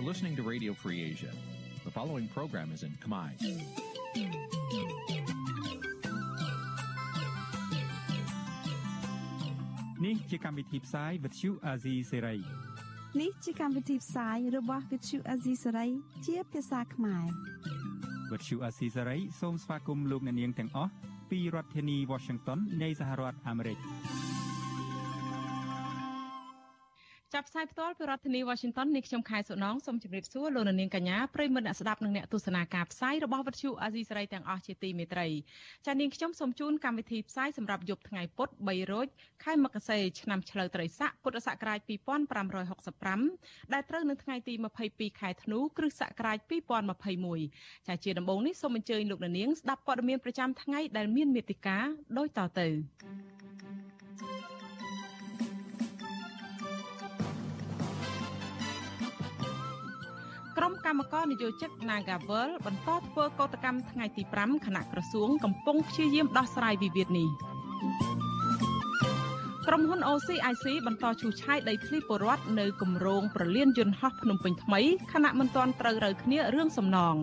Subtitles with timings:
[0.00, 1.32] You're listening to Radio Free Asia.
[1.84, 3.30] The following program is in Khmer.
[10.02, 12.40] Nǐ chi càm bi tiệp xáy vệt chiu a zì sê ray
[13.20, 15.90] នេះជាកម្មវិធីផ្សាយរបស់ Vithu Azisari
[16.26, 17.26] ជាភាសាខ្មែរ
[18.30, 20.92] វត្តឈូអាស៊ីសេរីសូមស្វាគមន៍លោកអ្នកនាងទាំងអស់
[21.30, 23.78] ពីរដ្ឋធានី Washington នៃសហរដ្ឋអាមេរិក
[27.41, 35.27] ចាប់ផ្សាយផ្ទាល់ពីរដ្ឋធានី Washington នេះខ្ញុំខែសុណងសូមជម្រាបសួរលោកនាងកញ្ញាប្រិយមិត្តអ្នកស្ដាប់និងអ្នកទស្សនាការផ្សាយរបស់វិទ្យុអាស៊ីសេរីទាំងអស់ជាទីមេត្រី
[35.85, 39.07] ចា៎នាងខ្ញុំសូមជូនកម្មវិធីផ្សាយសម្រាប់យប់ថ្ងៃពុធ3រោច
[39.43, 41.79] ខែមករាឆ្នាំឆ្លូវត្រីស័កពុទ្ធសករាជ
[42.75, 44.53] 2565ដែលត្រូវនៅថ្ងៃទី
[44.87, 46.37] 22ខែធ្នូគ្រិស្តសករាជ
[47.11, 51.85] 2021ចា៎ជាដំបូងនេះសូមអញ្ជើញលោកនាងស្ដាប់ព័ត៌មានប្រចាំថ្ងៃដែលមានមេតិការ
[52.17, 52.67] ដូចតទៅ
[60.63, 67.29] ក្រុមកម្មការនយោជិត Nagavel បន្តធ្វើកោតកម្មថ្ងៃទី5គណៈក្រសួងកំពុងព្យាយាមដោះស្រាយវិវាទនេះ
[69.67, 74.81] ក្រុមហ៊ុន OCIC បន្តឈូសឆាយដីធ្លីពលរដ្ឋនៅគម្រោងប្រលានយន្តហោះភ្នំពេញថ្មី
[75.13, 77.15] ខណៈមិនទាន់ត្រូវរើគ្នារឿងសំណង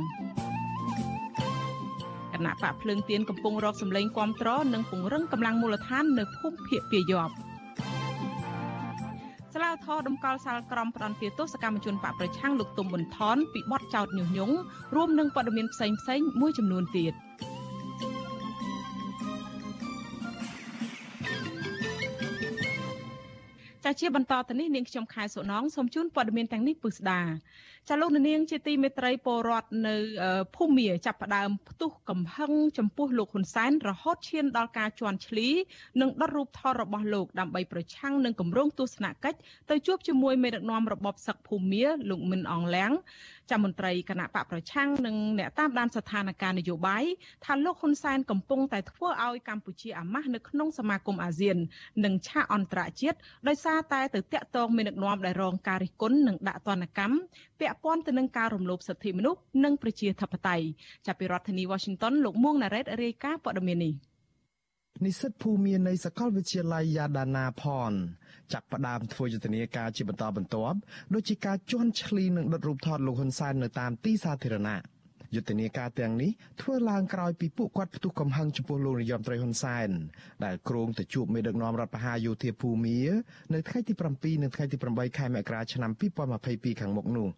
[2.32, 7.34] គណៈបកភ្លើងទៀនកំពុងរកសម្លេងគាំទ្រនិងពង្រឹងកម្លាំងមូលដ្ឋាននៅភូមិភាគពាយ័ព្យ
[9.54, 14.54] ស្លាវធរដំកល់សាលក្រមផ្ដន់ទាទោសកម្មជនបកប្រឆាំងលោកទុំប៊ុនថនពីបទចោទញុះញង់
[14.94, 17.12] រួមនឹងព័ត៌មានផ្សេងផ្សេងមួយចំនួនទៀត
[23.84, 27.20] ចាជាបន្តទៅនេះនាងខ្ញុំខែសុណងសូមជូនព័ត៌មានទាំងនេះពិស្ដា
[27.88, 29.94] ចាលោកនាង ជាទីមេត្រីពលរដ្ឋនៅ
[30.56, 35.48] ភូមាចាប់ផ្ដើមផ្ទុះកំហឹងចំពោះលោកហ៊ុនសែនរហូតឈានដល់ការជន់ឈ្លី
[36.00, 39.38] និងដុតរូបថតរបស់លោកដើម្បីប្រឆាំងនឹងគម្រោងទស្សនកិច្ច
[39.70, 42.90] ទៅជួបជាមួយមេដឹកនាំរបបសឹកភូមាលោកមិនអងលៀង
[43.50, 47.04] ចាំមន្ត្រីគណៈបកប្រឆាំងនិងអ្នកតាមដានស្ថានភាពនយោបាយ
[47.44, 51.56] ថាលោកហ៊ុនសែនកំពុងតែធ្វើឲ្យកម្ពុជាអាម៉ាស់នៅក្នុងសមាគមអាស៊ាន
[52.04, 57.16] និងឆាកអន្តរជាតិដោយសារតែទៅតាក់ទងមេដឹកនាំដែលរងការរិះគន់និងដាក់ទណ្ឌកម្ម
[57.60, 60.66] ពាក់ព័ន្ធទៅនឹងការរំលោភសិទ្ធិមនុស្សនិងប្រជាធិបតេយ្យ
[61.06, 63.94] ចាប់ពីរដ្ឋធានី Washington លោកមួងណារ៉េតរាយការណ៍ព័ត៌មាននេះ
[65.04, 67.92] និស្សិតភូមិនៃសាកលវិទ្យាល័យយ៉ាដាណាផន
[68.52, 70.78] ចាប់ផ្ដើមធ្វើយុទ្ធនាការជាបន្តបន្ទាប់
[71.14, 74.78] ដូចជាការជន់ឈ្លីនិងដុតរូបថតលោកហ៊ុនសែននៅតាមទីសាធារណៈ
[75.34, 79.90] យុទ្ធនាការទាំងនេះធ្វើឡើងក្រោយពីពួកគាត់ផ្ទុះកំហឹងចំពោះលោកនាយរដ្ឋមន្ត្រីហ៊ុនសែន
[80.44, 82.98] ដែលគ្រោងទៅជួបមេដឹកនាំរដ្ឋបហាយោធាភូមា
[83.54, 85.90] នៅថ្ងៃទី7និងថ្ងៃទី8ខែមករាឆ្នាំ
[86.36, 87.28] 2022ខាងមុខនោះ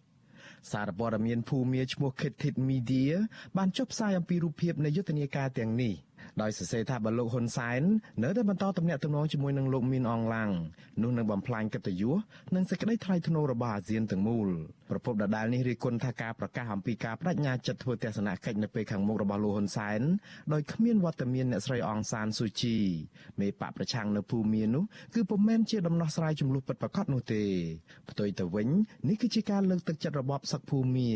[0.71, 3.11] សារព័ត៌មានភូមាឈ្មោះ Kithit Media
[3.57, 5.93] បានចុះផ្សាយអំពីរូបភាពនៃយុទ្ធនាការទាំងនេះ។
[6.41, 7.81] ដោយសរសេរថាបើលោកហ៊ុនសែន
[8.23, 10.51] នៅតែបន្តទំនាក់ទំនងជាមួយនឹងលោកមីនអងឡាំង
[11.01, 12.15] នោះនឹងបំផ្លាញកិត្តិយស
[12.55, 14.47] និងសេចក្តីថ្លៃថ្នូររបស់អាស៊ានទាំងមូល
[14.89, 20.01] ប្រពន្ធដដាលនេះរៀបគុណថាការប្រកាសអំពីការបដិញ្ញាចិត្តធ្វើទស្សនកិច្ចនៅពេលខាងមុខរបស់លោកហ៊ុនសែន
[20.53, 22.77] ដោយគ្មានវត្តមានអ្នកស្រីអងសានស៊ូជី
[23.39, 24.83] មេបកប្រឆាំងនៅភូមានោះ
[25.15, 27.43] គឺពុំមែនជាដំណោះស្រាយចំនួនពិតប្រាកដនោះទេ
[28.09, 28.67] ផ្ទុយទៅវិញ
[29.07, 31.11] នេះគឺជាការលើកទឹកចិត្តរបបសឹកភូមា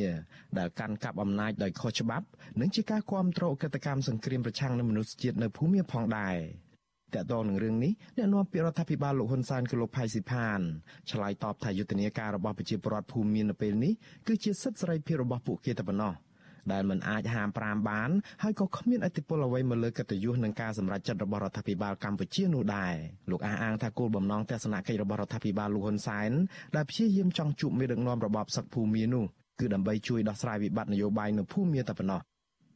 [0.58, 2.26] ដែលកាន់កាប់អំណាចដោយខុសច្បាប់
[2.60, 6.38] និងជាការគ្រប់គ្រងកិច្ចកម្មសង្គ្រាមប្រឆាំងនឹងមនុស្សជាតិនៅភូមាផងដែរ
[7.16, 10.60] តកតងនឹងរឿងនេះអ្នកនាំពាក្យរដ្ឋាភិបាលលោកហ៊ុនសែនគឺលោកផៃស៊ីផាន
[11.12, 13.94] ឆ្លើយតបថាយុទ្ធនាការរបស់ប្រជាពលរដ្ឋភូមិមាននៅពេលនេះ
[14.28, 16.14] គឺជាសិទ្ធិសេរីភាពរបស់ពួកគេតែប៉ុណ្ណោះ
[16.72, 18.10] ដែលមិនអាចហាមប្រាមបាន
[18.44, 22.94] ហើយក៏គ្មានអធិបុលអ្វីមកលើកិត្តិយសនឹងការសម្រេចចិត្តរបស់រដ្ឋាភិបាលកម្ពុជានោះដែរ
[23.32, 26.32] លោកអះអាងថាគោលបំណងទស្សនកិច្ចរបស់រដ្ឋាភិបាលលោកហ៊ុនសែន
[26.76, 29.24] ដែលព្យាយាមចង់ជួបមេដឹកនាំរបបសឹកភូមិនោះ
[29.60, 32.22] គឺដើម្បីជួយដោះស្រាយវិបត្តិនយោបាយនៅភូមិតែប៉ុណ្ណោះ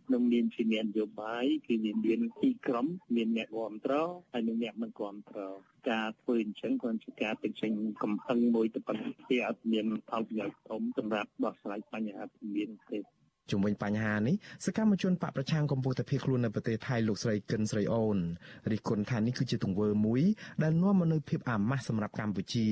[0.09, 5.55] ក្នុងនាមជាអ្នកនយោបាយគឺមានមានពីរក្រុមមានអ្នកគ្រប់គ្រងហើយនិងអ្នកមិនគ្រប់គ្រង
[5.89, 7.71] ការធ្វើអញ្ចឹងគ្រាន់ជាការបញ្ចេញ
[8.03, 12.23] កំហឹងមួយទៅប៉ុណ្ណេះវាអត់មានផលប្រយោជន៍ធំសម្រាប់ដោះស្រាយបញ្ហា
[12.55, 12.99] មានទេ
[13.51, 18.17] ជុំវិញបញ្ហានេះសកម្មជនបកប្រឆាំងកម្ពុជាភៀសខ្លួននៅប្រទេសថៃលោកស្រីកិនស្រីអូន
[18.71, 20.21] រិះគន់ថានេះគឺជាទង្វើមួយ
[20.63, 22.67] ដែលនាំមកនូវភាពអាម៉ាស់សម្រាប់កម្ពុជា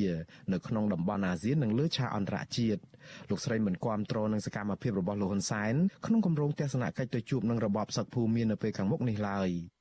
[0.53, 2.81] នៅក្នុងតំបន់អាស៊ាននិងលើឆាកអន្តរជាតិ
[3.29, 5.73] លោកស្រីមិនគាំទ្រនឹងសកម្មភាពរបស់លោកហ៊ុនសែន
[6.05, 9.76] ក្នុងគម្រោងទស្សនកិច្ចទៅជួបនឹងរបបសឹកភូមិមាននៅពេលខាងមុខនេះឡើយ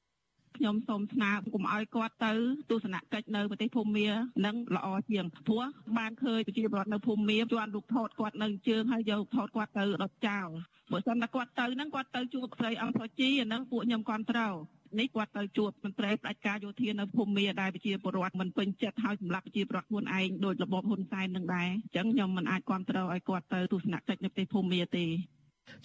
[0.56, 2.32] ខ្ញុំសូមស្នើកុំឲ្យគាត់ទៅ
[2.70, 4.08] ទស្សនកិច្ចនៅប្រទេសភូមា
[4.46, 5.62] នឹងល្អជាងព្រោះ
[5.98, 10.48] បានឃើញប្រជាពលរដ្ឋនៅភូមាជន់រូបថតគាត់នៅជើងហើយយកថតគាត់ទៅដុតចោល
[10.92, 14.54] បើសិនតែគាត់ទៅហ្នឹងគាត់ទៅជួបស្រីអង្គសុជីអាហ្នឹងពួកខ្ញុំគ្រប់ត្រូវ
[14.98, 25.06] នេះគាត់ទៅជួបមន្ត្រីផ្ដាច់ការយោធានៅភូមិដែលប្រជាពលរដ្ឋមិនពេញចិត្តហើយសម្រាប់ប្រជាពលរដ្ឋខ្លួនឯងដោយរបបហ៊ុនសែននឹងដែរអញ្ចឹងខ្ញុំមិនអាចគ្រប់គ្រងឲ្យគាត់ទៅទស្សនកិច្ចនៅប្រទេសភូមិទេ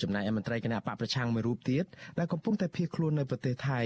[0.02, 1.86] ចំណែកឯមន្ត្រីគណៈបកប្រឆាំងមួយរូបទៀត
[2.20, 3.82] ដែលកំពុងតែភៀសខ្លួននៅប្រទេសថៃ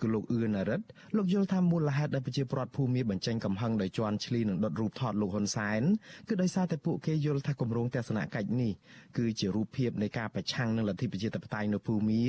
[0.00, 0.86] គឺលោកអឿនរិទ្ធ
[1.16, 5.82] លោកយល់ថាមូលហេតុដែលប្រជាពលរដ្ឋភូមិបញ្ចេញកំហឹងដោយជន់ឈ្លីនិងដុតរូបថតលោកហ៊ុនសែន
[6.28, 8.72] គឺដោយសារតែពួកគេយល់ថាគម្រោងទស្សនកិច្ចនេះ
[9.16, 12.22] គឺជារូបភាពនៃការប្រឆាំងនឹងលទ្ធិប្រជាធិបតេយ្យនៅភូមិ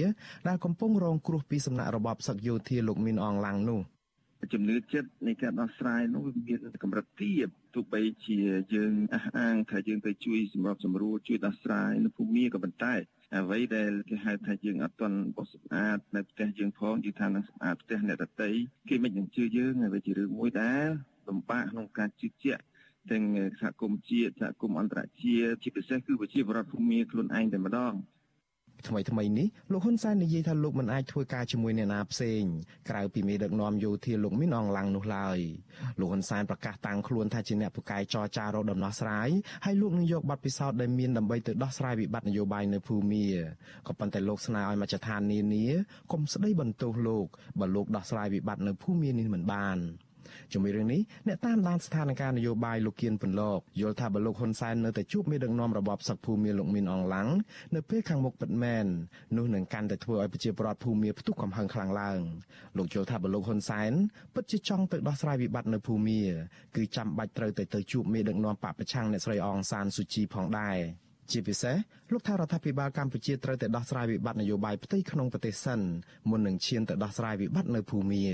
[0.48, 3.82] ដែលកំពុងរងគ្រោះពីសំណាក់របបសឹកយោធាលោកមីនអងឡាំងនោះ
[4.54, 8.38] ជំនឿចិត្តនៃការដោះស្រាយនោះវាមានកម្រិតទាបទោះបីជា
[8.76, 12.96] យើងអះអាងថាយើងទៅជួយសម្របសម្រួលជួយដោះស្រាយនៅភូមិក៏ប៉ុន្តែ
[13.38, 18.50] អ្វីដែលគេហៅថាយើងអត់ទាន់បោះសម្អាតនៅផ្ទះយើងផងយល់ថានឹងសម្អាតផ្ទះអ្នកដទៃ
[18.90, 20.88] គេមិននឹងជឿយើងហើយវាជារឿងមួយដែល
[21.28, 22.64] លំបាកក្នុងការជឿជាក់
[23.12, 23.24] ទាំង
[23.62, 27.94] សហគមន៍ជាតិសហគមន៍អន្តរជាតិជាពិសេសគឺប្រជាពលរដ្ឋភូមិខ្លួនឯងតែម្ដង
[28.88, 32.42] ថ្មីថ្មីនេះលោកហ៊ុនសែននិយាយថាលោកមិនអាចធ្វើការជាមួយអ្នកណាផ្សេង
[32.90, 35.40] ក្រៅពីមេដឹកនាំយោធាលោកមីនអងឡាំងនោះឡើយ
[36.00, 39.30] លោកហ៊ុនសែនប្រកាសតាំងខ្លួនថាជាអ្នកពូកែចរចារកដំណោះស្រាយ
[39.66, 43.26] ហើយលោកនឹងយកបទពិសោធន៍ដែលមានដើម្បីទៅដោះស្រាយវិបត្តិនយោបាយនៅភូមា
[43.88, 45.66] ក៏ប៉ុន្តែលោកស្នើឲ្យមជ្ឈដ្ឋាននានា
[46.12, 47.28] កុំស្ដីបន្ទោសលោក
[47.60, 49.80] បើលោកដោះស្រាយវិបត្តិនៅភូមានេះមិនបាន។
[50.54, 57.30] ជាមួយរឿងនេះអ្នកតាមដានស្ថានភាពនយោបាយលោកគៀនពន្លកយល់ថាបើលោកហ៊ុនសែននៅតែជួបមេដឹកនាំរបបសឹកភូមិលោកមីនអងឡាំង
[57.76, 58.86] នៅពេលខាងមុខពិតមែន
[59.38, 62.20] នោះនឹងកាន់តែធ្វើឲ្យប្រជាពលរដ្ឋភូមិផ្ទុះកំហឹងខ្លាំងឡើង
[62.78, 63.92] លោកយល់ថាបើលោកហ៊ុនសែន
[64.36, 66.20] ពិតជាចង់ទៅដោះស្រាយវិបត្តិនៅភូមិ
[66.76, 70.78] គឺចាំបាច់ត្រូវទៅទៅជួបមេដឹកនាំបពប្រឆាំងអ្នកស្រីអងសានស៊ូជីផងដែរ
[71.32, 71.76] ជាពិសេស
[72.14, 75.80] លោកថារដ្ឋាភិបាលកម្ពុជាត្រូវតែដោះស្រាយវិបត្តិនយោបាយផ្ទៃក្នុងប្រទេសសិន
[76.30, 78.26] មុននឹងឈានទៅដោះស្រាយវិបត្តិនៅភូមា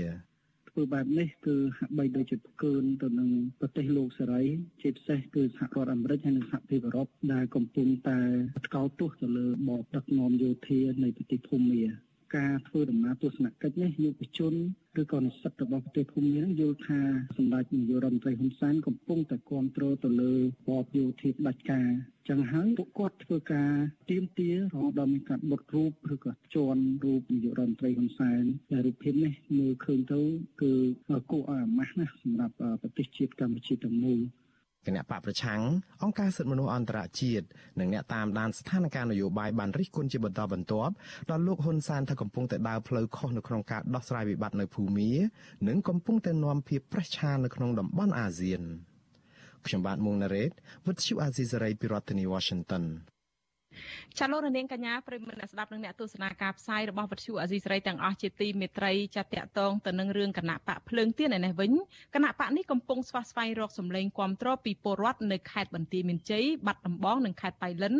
[0.78, 3.30] ធ្វើបែបនេះគឺហាក់បីដូចជាផ្កើនទៅនឹង
[3.60, 4.42] ប្រទេសលោកសេរី
[4.80, 8.18] ជាពិសេសគឺសហរដ្ឋអាមេរិកហើយនិងសហភាពអឺរ៉ុបដែលកំពុងតែ
[8.66, 11.82] ថ្កោលទោសទៅលើបបដឹកនាំយោធានៃប្រទេសភូមា
[12.36, 14.54] ការធ្វើដំណើរទស្សនកិច្ចនេះយុវជន
[15.00, 17.00] ឬក៏និស្សិតរបស់ប្រទេសភូមានឹងយល់ថា
[17.36, 21.88] សម្ដេចនាយករដ្ឋមន្ត្រីហ៊ុនសែនកំពុងតែគ្រប់គ្រងទៅលើរបបយោធាផ្ដាច់ការ
[22.28, 23.72] ចឹងហើយពួកគាត់ធ្វើការ
[24.10, 30.20] ទៀមទារហូតដល់មានការបុតរូបឬក៏ជន់រូបនាយករដ្ឋមន្ត្រីហ៊ុនសែនដែលរូបភាពនេះមើលឃើញទៅ
[30.62, 30.72] គឺ
[31.30, 34.20] គួរឲ្យអាម៉ាស់ណាស់សម្រាប់ប្រទេសជាតិកម្ពុជាទាំងមូល
[34.86, 35.60] គណៈបកប្រឆាំង
[36.02, 37.46] អង្គការសិទ្ធិមនុស្សអន្តរជាតិ
[37.80, 40.92] និងអ្នកតាមដានស្ថានភាពនយោបាយបានរិះគន់ជាបន្តបន្ទាប់
[41.30, 45.10] ដល់លោកហ៊ុនសែនថាកំពុងតែដើរផ្លូវខុសនៅក្នុងការដោះស្រាយវិបត្តិនៅភូមា
[45.68, 48.62] និងកំពុងតែនាំភាពប្រេះឆានៅក្នុងតំបន់អាស៊ាន
[49.66, 50.50] ខ្ញុំបាទមុងណារ៉េត
[50.84, 52.84] With you Azizi ពីរដ្ឋធានី Washington
[54.18, 61.72] ចាលោករនាងកញ្ញាប្រិមត្តអ្នកស្ដាប់និងអ្នកទស្សនាការផ្សាយរបស់វិទ្យុអាស៊ីសេរីទាំងអស់ជាទីមេត្រីចាត់តាក់ទងទៅនឹងរឿងគណៈបកភ្លើងទៀនឯនេះវិញ
[62.14, 67.94] គណៈបកនេះកំពុងស្វាស្វែងរកសម្លេងគាំទ្រពីពលរដ្ឋនៅខេត្តបន្ទាយមានជ័យបាត់ដំបងនិងខេត្តបៃលិន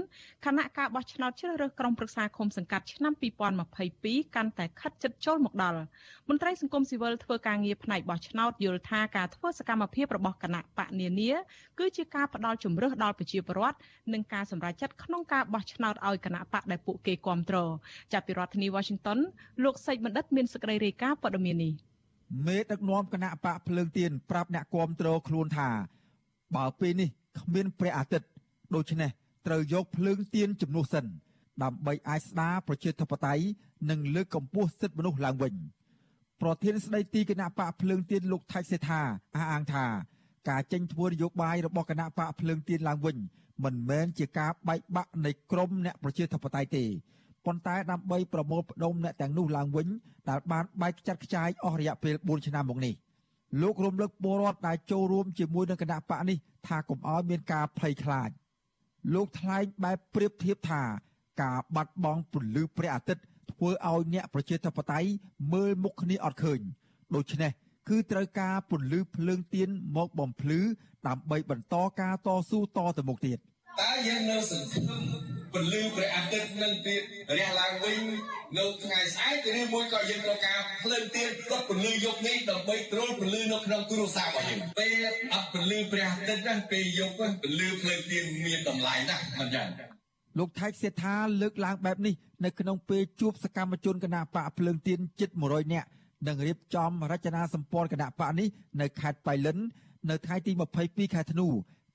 [0.46, 3.12] គណៈការបោះឆ្នោតជ្រើសរើសក្រុមប្រឹក្សាឃុំសង្កាត់ឆ្នាំ
[3.74, 5.80] 2022កាន់តែខិតជិតចូលមកដល់
[6.28, 11.32] មន្ត្រីសង្គមស៊ីវិលធ្វើការងារផ្នែកបោះឆ្នោតយល់ថាការធ្វើសកម្មភាពរបស់គណៈបកនានា
[11.78, 13.78] គឺជាការផ្ដល់ជំរឿសដល់ប្រជាពលរដ្ឋ
[14.12, 17.70] និងការសម្រេចចិត្តក្នុងការបោះឆ្នោតឲ្យគណៈបកដែលពួកគេគ្រប់គ្រង
[18.12, 19.18] ចាប់ពីរដ្ឋធានី Washington
[19.64, 21.72] លោកសេចបណ្ឌិតមានសេចក្តីរាយការណ៍ព័ត៌មាននេះ
[22.46, 25.68] មេដឹកនាំគណៈបកភ្លើងទៀនប្រាប់អ្នកគ្រប់គ្រងខ្លួនថា
[26.56, 27.08] បើពេលនេះ
[27.40, 28.28] គ្មានព្រះអាទិត្យ
[28.74, 29.10] ដូច្នេះ
[29.46, 31.04] ត្រូវយកភ្លើងទៀនជំនួសសិន
[31.62, 33.44] ដើម្បីអាចស្ដារប្រជាធិបតេយ្យ
[33.90, 35.54] និងលើកកម្ពស់សិទ្ធិមនុស្សឡើងវិញ
[36.42, 39.00] ប្រធានស្ដីទីគណៈបកភ្លើងទៀនលោកថៃសេថា
[39.36, 39.86] អះអាងថា
[40.48, 43.16] ការចេញធ្វើនយោបាយរបស់គណៈបកភ្លើងទៀនឡើងវិញ
[43.64, 46.84] មិនមែនជាការបែកបាក់នៃក្រមអ្នកប្រជាធិបតេយ្យទេ
[47.46, 49.88] ប៉ុន្តែដើម្បីប្រមូលផ្ដុំអ្នកទាំងនោះឡើងវិញ
[50.28, 52.94] ដែលបានបែកខ្ចាត់ខ្ចាយអស់រយៈពេល4ឆ្នាំមកនេះ
[53.62, 58.30] លោករំលឹកពលរដ្ឋដែលចូលរួមជាមួយនឹងគណៈបកនេះថាកុំឲ្យមានការភ័យខ្លាច
[59.14, 60.82] លោកថ្លែងបែបប្រៀបធៀបថា
[61.42, 63.22] ការបាត់បង់ពន្លឺព្រះអាទិត្យ
[63.52, 65.08] ធ្វើឲ្យអ្នកប្រជាធិបតេយ្យ
[65.52, 66.60] មើលមុខគ្នាអត់ឃើញ
[67.14, 67.50] ដូច្នេះ
[67.88, 70.60] គឺត្រូវការពន្លឺភ្លើងទៀនមកបំភ្លឺ
[71.08, 73.38] ដើម្បីបន្តការតស៊ូតទៅមុខទៀត
[73.80, 75.02] តើយើងនៅសង្ឃឹម
[75.54, 77.02] ពន្លឺព្រះអាទិត្យនឹងទៀត
[77.36, 78.00] រះឡើងវិញ
[78.58, 89.68] នៅថ្ងៃស្អែកឬមួយក៏យើងត្រូវការភ្លើងទៀនដុតពន្លឺយកនេះដើម្បីទ្រលពន្លឺនៅក្នុងគ្រួសាររបស់យើងពេលអត់ពន្លឺព្រះអាទិត្យណាពេលយកពន្លឺភ្លើងទៀនមានតម្លៃណាស់មិនចឹង
[90.38, 92.14] លោកថៃសេដ្ឋាលើកឡើងបែបនេះ
[92.44, 95.88] នៅក្នុងពេលជួបសកម្មជនគណៈបកភ្លើងទៀនជិត100នាក់
[96.26, 98.48] នឹងរៀបចំរចនាសម្ព័ន្ធគណៈបកនេះ
[98.80, 99.58] នៅខេត្តបៃលិន
[100.10, 101.46] នៅថ្ងៃទី22ខែធ្នូ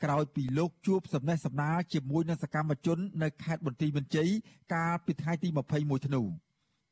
[0.04, 4.30] ក្រោយពីលោកជួបសំណេះសំណាលជាមួយនឹងសកម្មជននៅខេត្តបន្ទាយមានជ័យ
[4.74, 6.22] កាលពីថ្ងៃទី21ធ្នូ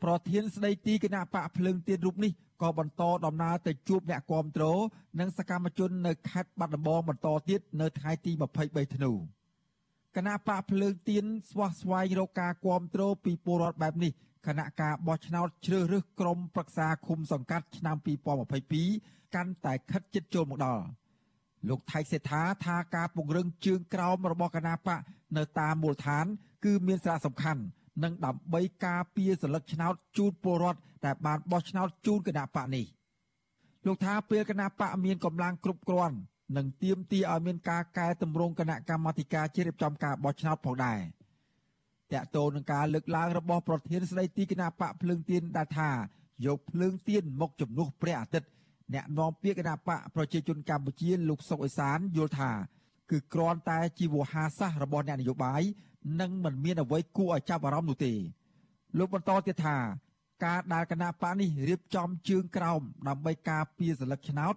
[0.04, 2.32] ប្រធានស្ដីទីគណៈបកភ្លើងទៀនរូបនេះ
[2.62, 4.66] ក៏បន្តដំណើរទៅជួបអ្នកគាំទ្រ
[5.20, 8.32] និងសកម្មជននៅខេត្តបាត់ដំបងបន្តទៀតនៅថ្ងៃទី
[8.64, 9.12] 23ធ្នូ
[10.16, 14.12] គណៈបកភ្លើងទៀនស្វះស្វែងរកការគាំទ្រពីពលរដ្ឋបែបនេះ
[14.48, 17.96] គណៈការបោះឆ្នោតជ្រើសរើសក្រុមប្រឹក្សាឃុំសង្កាត់ឆ្នាំ
[18.66, 20.84] 2022កាន់តែខិតជិតចូលមកដល់
[21.70, 25.00] លោកថៃសេដ្ឋាថាការពង្រឹងជើងក្រោមរបស់គណៈបក
[25.38, 26.26] នៅតាមមូលដ្ឋាន
[26.66, 27.62] គឺមានសារៈសំខាន់
[28.04, 32.86] និងដើម្បីការពារសិលឹកឆ្នោតជូនពលរដ្ឋដែលបានបោះឆ្នោតជូនគណៈបកនេះ
[33.86, 36.18] លោកថាពេលគណៈបកមានកម្លាំងគ្រប់គ្រាន់
[36.58, 41.00] និងទៀមទីឲ្យមានការកែតម្រង់គណៈកម្មាធិការជ្រៀបចំការបោះឆ្នោតផងដែរ
[42.14, 45.90] តកតូននឹងការលើកឡើងរបស់ប្រធានស្ដីទីគណៈបកភ្លើងទៀនដែលថា
[46.46, 48.48] យកភ្លើងទៀនមកជំនួសព្រះអាទិត្យ
[48.94, 52.52] អ្នកនាំពាក្យគណៈបកប្រជាជនកម្ពុជាលោកសុកអេសានយល់ថា
[53.12, 55.62] គឺគ្រាន់តែជាវោហារសាស្ត្ររបស់អ្នកនយោបាយ
[56.20, 58.14] និងមិនមានអ្វីគួរឲ្យចាប់អារម្មណ៍នោះទេ
[58.98, 59.78] លោកបន្តទៀតថា
[60.46, 64.56] ការដែលគណៈបកនេះរៀបចំជើងក្រោមដើម្បីការពារសិលឹកឆ្នោត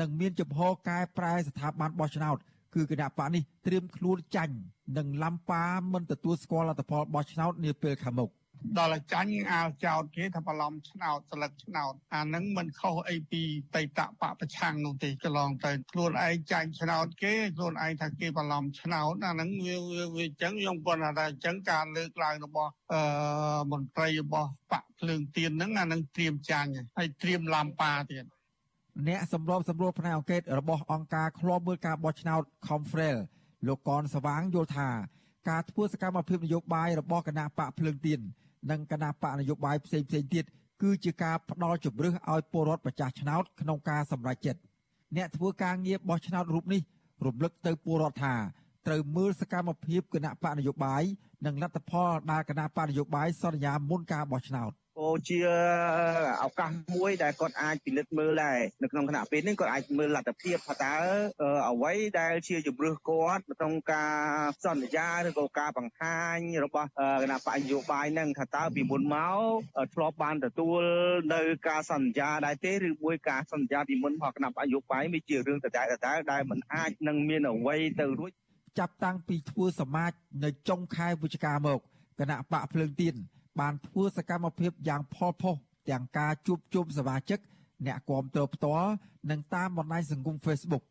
[0.00, 2.36] និងមានចំហកែប្រែស្ថាប័នបោះឆ្នោត
[2.74, 4.56] គឺគណៈបកនេះត្រៀមខ្លួនចាញ់
[4.96, 8.30] និងឡំប៉ាមិនទទួលស្គាល់លទ្ធផលបោះឆ្នោតនាពេលខាងមុខ។
[8.78, 13.42] ដល់ចាញ់អាលចោតគេថាបន្លំឆ្នោតស្លឹកឆ្នោតអានឹងមិនខុសអីពី
[13.74, 19.76] តៃតបពប្រឆាំងនោះទេកន្លងទៅខ្លួនឯងចាញ់ឆ្នោតគេខ្លួនឯងថាគេបន្លំឆ្នោតអានឹងវា
[20.14, 23.00] វាអញ្ចឹងខ្ញុំគាត់ថាអញ្ចឹងការលើកឡើងរបស់អឺ
[23.72, 28.24] មន្ត្រីរបស់បកភ្លើងទៀនហ្នឹងអានឹងត្រៀមចាញ់ហើយត្រៀមឡំប៉ាទៀត
[29.08, 33.18] អ្នកសម្របសម្រួលផ្នែកអង្កេតរបស់អង្គការឃ្លាំមើលការបោះឆ្នោត Confrel
[33.66, 34.88] លោកកនសវាងយល់ថា
[35.48, 38.20] ការធ្វើសកម្មភាពនយោបាយរបស់គណៈបកភ្លើងទៀន
[38.70, 40.44] និងគណៈបកនយោបាយផ្សេងផ្សេងទៀត
[40.82, 44.60] គឺជាការផ្ដល់ជំរឿសឲ្យពលរដ្ឋម្ចាស់ឆ្នោតក្នុងការសម្រេចចិត្ត
[45.16, 46.80] អ្នកធ្វើការងារបោះឆ្នោតរូបនេះ
[47.26, 48.34] រំលឹកទៅពលរដ្ឋថា
[48.86, 51.02] ត្រូវមើលសកម្មភាពគណៈបកនយោបាយ
[51.46, 55.38] និងលទ្ធផលដែលគណៈបកនយោបាយសន្យាមុនការបោះឆ្នោត ក៏ជា
[56.44, 60.96] ឱកាសមួយដែលគាត់អាចពិនិត្យមើលដែរនៅក្នុងគណៈពេលនេះគាត់អាចមើលលទ្ធភាពថាតើ
[61.70, 64.16] អ្វីដែលជាជំរឿសគាត់ក្នុងការ
[64.64, 66.88] សន្យាឬក៏ការបង្ហាញរបស់
[67.22, 70.82] គណៈបកនយោបាយនឹងថាតើពីមុនមកធ្លាប់បានទទួល
[71.34, 78.32] នៅការសន្យាដែរទេឬមួយការសន្យាពីមុនរបស់គណៈបកនយោបាយវាជារឿងដដែលដដែលដែលមិនអាចនឹងមានអ្វីទៅរួច
[78.78, 80.12] ចាប់តាំងពីធ្វើសមាជ
[80.44, 81.78] នៅចុងខែវិច្ឆិកាមក
[82.20, 83.14] គណៈបកភ្លើងទៀន
[83.60, 85.54] បានធ្វើសកម្មភាពយ៉ាងផលផុស
[85.90, 87.38] ទាំងការជួបជុំសមាជិក
[87.86, 88.90] អ្នកគាំទ្រផ្ទាល់
[89.30, 90.84] និងតាមបណ្ដាញសង្គម Facebook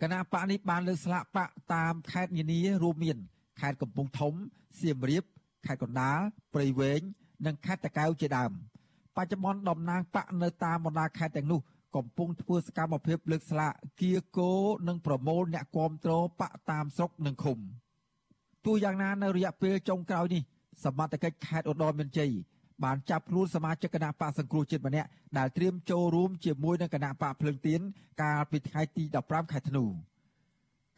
[0.00, 3.18] គណៈបកនេះបានលើកស្លាកបកតាមខេត្តនានារួមមាន
[3.60, 4.32] ខេត្តកំពង់ធំ
[4.80, 5.24] សៀមរាប
[5.66, 6.18] ខេត្តកណ្ដាល
[6.54, 7.00] ព្រៃវែង
[7.46, 8.52] និងខេត្តតាកែវជាដើម
[9.16, 11.60] បច្ចុប្បន្នតំណាងបកនៅតាមបណ្ដាខេត្តទាំងនោះ
[11.96, 14.52] កំពុងធ្វើសកម្មភាពលើកស្លាកគៀកោ
[14.88, 17.58] និងប្រមូលអ្នកគាំទ្របកតាមស្រុកនិងឃុំ
[18.64, 20.42] ទោះយ៉ាងណានៅរយៈពេលចុងក្រោយនេះ
[20.84, 22.30] សមត្ថកិច្ចខេត្តឧត្តរមានជ័យ
[22.84, 27.80] បានចាប់ខ្លួនសមាជិកគណៈបកសង្គ្រោះជាតិម្នាក់ដែលត្រៀមចូលរួមជាមួយនឹងគណៈបកភ្លើងទៀន
[28.22, 29.84] កាលពីថ្ងៃទី15ខែធ្នូ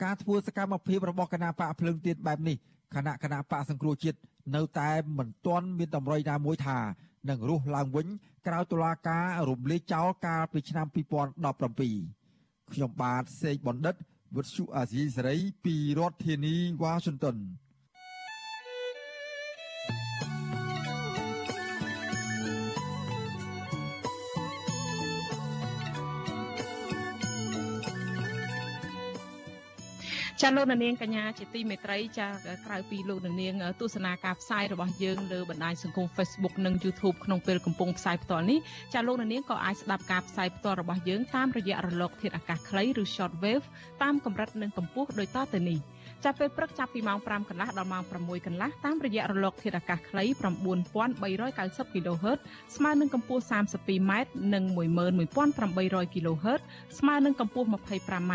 [0.02, 2.56] ការធ្វើសកម្មភាពរបស់គណៈបកភ្លើងទៀនបែបនេះ
[2.94, 4.18] គណៈគណៈបកសង្គ្រោះជាតិ
[4.56, 6.78] នៅតែមិនទាន់មានតម្រុយណាមួយថា
[7.28, 8.06] នឹងរស់ឡើងវិញ
[8.46, 13.94] ក្រោយតុលាការរំលាយចោលកាលពីឆ្នាំ2017ខ្ញុំបាទសេកបណ្ឌិត
[14.34, 17.36] វុទ្ធុអាស៊ីសេរីពីរដ្ឋធានីវ៉ាស៊ីនតោន
[30.42, 32.26] ចាលោកនាងកញ្ញាជាទីមេត្រីចា
[32.66, 38.58] ក្រៅពីលោកនាងទស្សនាការផ្សាយរបស់យើងលើបណ្ដាញសង្គម Facebook និង YouTube ក្នុងពេលកំពុងផ្សាយផ្ទាល់នេះ
[38.94, 43.64] ចាលោកនាងក៏អាចស្ដាប់ការផ្សាយផ្ទាល់របស់យើងតាមរយៈរលក ធាតុអាកាសខ្លីឬ Shortwave
[44.02, 45.78] តាមកម្រិតនិងកម្ពស់ដូចតទៅនេះ
[46.24, 50.24] ចាប់ពេលព្រឹកចាប់ពីម៉ោង5កន្លះដល់ម៉ោង6កន្លះតាមរយៈរលកធាតុអាកាសខ្លី
[51.04, 52.38] 9390 kHz
[52.76, 54.12] ស្មើនឹងកម្ពស់ 32m
[54.54, 54.64] និង
[55.44, 56.60] 11800 kHz
[56.98, 58.34] ស្មើនឹងកម្ពស់ 25m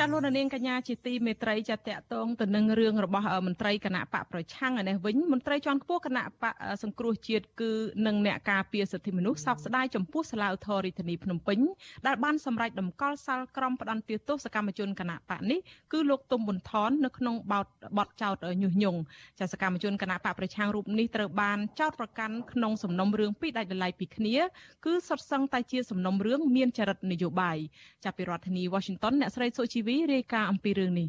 [0.00, 7.72] ចាលោកនាងកញ្ញាជាទីមេត្រីចាតកតងទៅនឹងរឿងរបស់មន្ត្រីគណៈបកប្រឆាំងឯនេះវិញមន្ត្រីជាន់ខ្ពស់គណៈបកសង្គ្រោះជាតិគឺ
[8.06, 11.58] នឹងអ្នកការពារសិទ្ធិមនុស្សសោកស្ដាយចំពោះសាលាឧទ្ធររាជធានីភ្នំពេញ
[12.06, 15.58] ដែលបានសម្រេចដំកល់សាលក្រមផ្ដន្ទាទោសសកម្មជនគណៈបកនេះ
[15.92, 17.66] គឺលោកទុំប៊ុនថននៅក្នុងបោត
[17.98, 19.00] បទចោតញុះញង់
[19.38, 24.36] ចាសកម្មជនគណៈបកប្រឆាំងរូបនេះត្រូវបានចោតប្រកាន់ក្នុងសំណុំរឿងពីរដាច់ដライពីគ្នា
[24.84, 27.58] គឺសុទ្ធសឹងតែជាសំណុំរឿងមានចរិតនយោបាយ
[28.04, 31.08] ចាប់ពីរដ្ឋធានី Washington អ្នកស្រីសុជីវីរាយការណ៍អំពីរឿងនេះ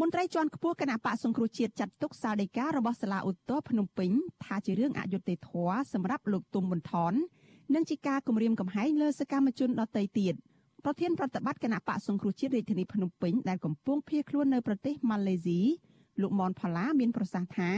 [0.00, 4.10] មន្ត្រីជាន់ខ្ពស់គណៈបកសង្គ្រោះជាតិចាត់ទុកសាលដីការបស់សាលាឧទ្ធរភ្នំពេញ
[4.44, 7.12] ថាជារឿងអយុត្តិធម៌សម្រាប់លោកទុំប៊ុនថន
[7.74, 10.34] និងជាការគំរាមកំហែងលើសកម្មជនដទៃទៀត
[10.84, 15.60] ប្រធានប្រតិបត្តិគណៈបកសង្គ្រោះជាតិរាជធានីភ្នំពេញដែលកំពុងភៀសខ្លួននៅប្រទេសម៉ាឡេស៊ី
[16.20, 17.70] លោកមនផល្លាមានប្រសាសន៍ថា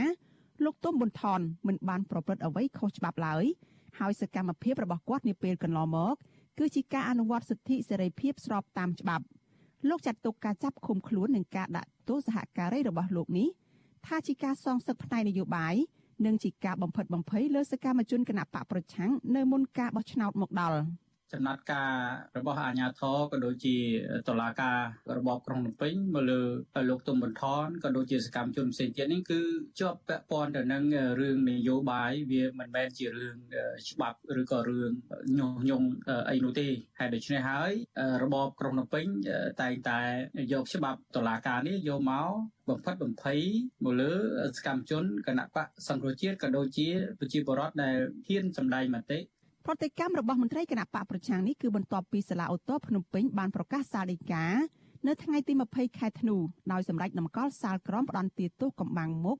[0.63, 3.45] លោកទុំប៊ុនថនមិនបានប្រព្រឹត្តអ្វីខុសច្បាប់ឡើយ
[3.99, 6.15] ហើយសកម្មភាពរបស់គាត់នាពេលកន្លងមក
[6.59, 9.25] គឺជាការអនុវត្តសិទ្ធិសេរីភាពស្របតាមច្បាប់
[9.89, 13.47] លោកចាត់ទុកការចាប់ឃុំខ្លួននិងការដាក់ទោសសហការីរបស់លោកនេះ
[14.07, 15.75] ថាជាការសងសឹកផ្នែកនយោបាយ
[16.25, 20.77] និងជាការបំផិតបំភ័យលើសកម្មជនគណបកប្រឆាំងនៅមុនការបោះឆ្នោតមកដល់។
[21.33, 21.91] ចំណាត់ការ
[22.37, 23.77] របស់អាជ្ញាធរក៏ដូចជា
[24.27, 24.77] តុលាការ
[25.17, 26.41] របបក្រុងភ្នំពេញមកលើ
[26.89, 29.41] លោកទុំបន្ថនក៏ដូចជាសកម្មជនផ្សេងទៀតនេះគឺ
[29.79, 30.83] ជាប់ពាក់ព័ន្ធទៅនឹង
[31.19, 33.35] រឿងនយោបាយវាមិនមែនជារឿង
[33.89, 34.91] ច្បាប់ឬក៏រឿង
[35.39, 35.87] ញុះញង់
[36.29, 36.67] អីនោះទេ
[36.99, 37.71] ហើយដូច្នេះហើយ
[38.23, 39.05] របបក្រុងភ្នំពេញ
[39.61, 40.01] តែងតែ
[40.53, 42.31] យកច្បាប់តុលាការនេះយកមក
[42.69, 43.39] បំផិតបំភ័យ
[43.83, 44.13] មកលើ
[44.57, 46.87] សកម្មជនគណៈបកសង្គ្រោះជាតិក៏ដូចជា
[47.19, 47.97] ប្រជាពលរដ្ឋដែល
[48.27, 49.19] ហ៊ានសម្ដែងមតិ
[49.67, 54.45] ប្រតិកម្មរបស់មន្ត្រីគណៈបកប្រឆាំងនេះគឺបន្ទាប់ពីសាលាឧទ្ធរភ្នំពេញបានប្រកាសសាលដីកា
[55.07, 56.35] នៅថ្ងៃទី20ខែធ្នូ
[56.71, 59.37] ដោយសម្រេចតម្កល់សាលក្រមផ្ដន្ទាទោសកំបាំងមុខ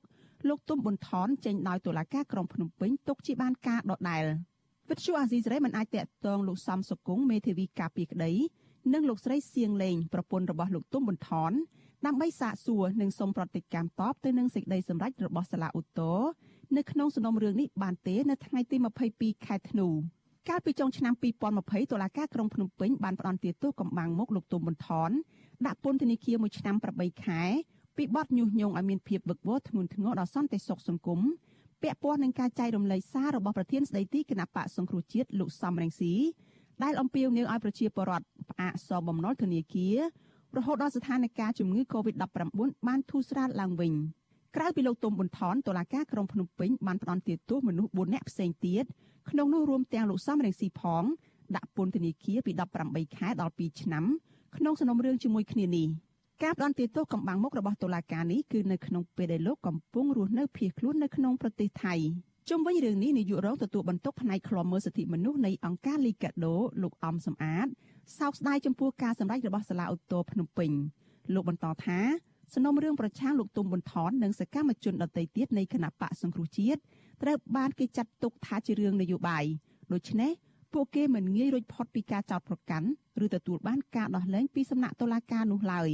[0.48, 4.24] លោកទុំប៊ុនថនចេញដោយតុលាការក្រុងភ្នំពេញទុកជាបានការដដែល
[4.90, 8.32] វិទ្យុអាស៊ីសេរីមិនអាចតាក់ទងលោកសំសុគង្គមេធាវីការពីក្តី
[8.92, 11.52] និងលោកស្រីសៀងលេងប្រពន្ធរបស់លោកទុំប៊ុនថន
[12.06, 16.18] ដើម្បីសាកសួរនិងសូមប្រតិកម្មតបទៅនឹងសេចក្តីសម្រេចរបស់សាលាឧទ្ធរ
[16.76, 18.76] នៅក្នុងសំណុំរឿងនេះបានទេនៅថ្ងៃទី
[19.10, 19.88] 22ខែធ្នូ
[20.48, 21.14] កាលពីចុងឆ្នាំ
[21.52, 25.10] 2020តុលាការក្រុងភ្នំពេញបានផ្តន្ទាទោសកំបាំងមុខលោកទុំប៊ុនថន
[25.66, 27.42] ដាក់ពន្ធនាគារមួយឆ្នាំ8ខែ
[27.96, 31.20] ពីបទញុះញង់ឲ្យមានភាពវឹកវរធ្ងន់ធ្ងរដល់សន្តិសុខសង្គម
[31.82, 36.14] ពាក់ព័ន្ធនឹងការចែករំលែកសាររបស់ប្រធានស្ដីទីគណៈបកសង្គ្រោះជាតិលោកសំរងស៊ី
[36.82, 39.98] ដែលអំពាវនាវឲ្យប្រជាពលរដ្ឋផ្អាកសងបំណុលធនាគារ
[40.56, 43.92] រហូតដល់ស្ថានភាពជំងឺ Covid-19 បានធូរស្រាលឡើងវិញ
[44.56, 48.84] ក្រៅពីលោកទុំប៊ុនថនតុលាការក្រុងភ្នំពេញបានផ្តន្ទាទោសមនុស្ស4នាក់ផ្សេងទៀត
[49.30, 51.04] ក្នុងនោះរួមទាំងលោកសំរងស៊ីផង
[51.56, 52.52] ដាក់ពន្ធនាគារពី
[52.84, 54.04] 18ខែដល់2ឆ្នាំ
[54.56, 55.88] ក្នុងសំណុំរឿងជាមួយគ្នានេះ
[56.42, 61.94] ការផ្តន្ទាទោសកំបាំងមុខរបស់តុលាការនេះគឺនៅក្នុងពេលដែលលោកកំពុងរស់នៅភៀសខ្លួននៅក្នុងប្រទេសថៃ
[62.48, 67.66] ជុំវិញរឿងនេះនាយករងទទួលបន្ទុកផ្នែកឃ្លាំមើលសិទ្ធិមនុស្សនៃអង្គការលីកាដូលោកអំសំអាត
[68.18, 70.70] សោកស្ដាយចំពោះការសម្ដែងរបស់សាលាឧទ្ធរភ្នំពេញ
[71.34, 72.00] លោកបន្តថា
[72.52, 76.80] សំណុំរឿងប្រឆាំងលោកទុំប៊ុនថននិងសកម្មជនដទៃទៀតនៃគណៈបកសង្គ្រោះជាតិ
[77.22, 79.44] ត្រូវបានគេចាត់ទុកថាជារឿងនយោបាយ
[79.92, 80.32] ដូច្នេះ
[80.72, 82.88] ពួកគេមិនងាយរួចផុតពីការចោទប្រកាន់
[83.24, 85.90] ឬទទួលបានការដោះលែងពីសំណាក់តុលាការនោះឡើយ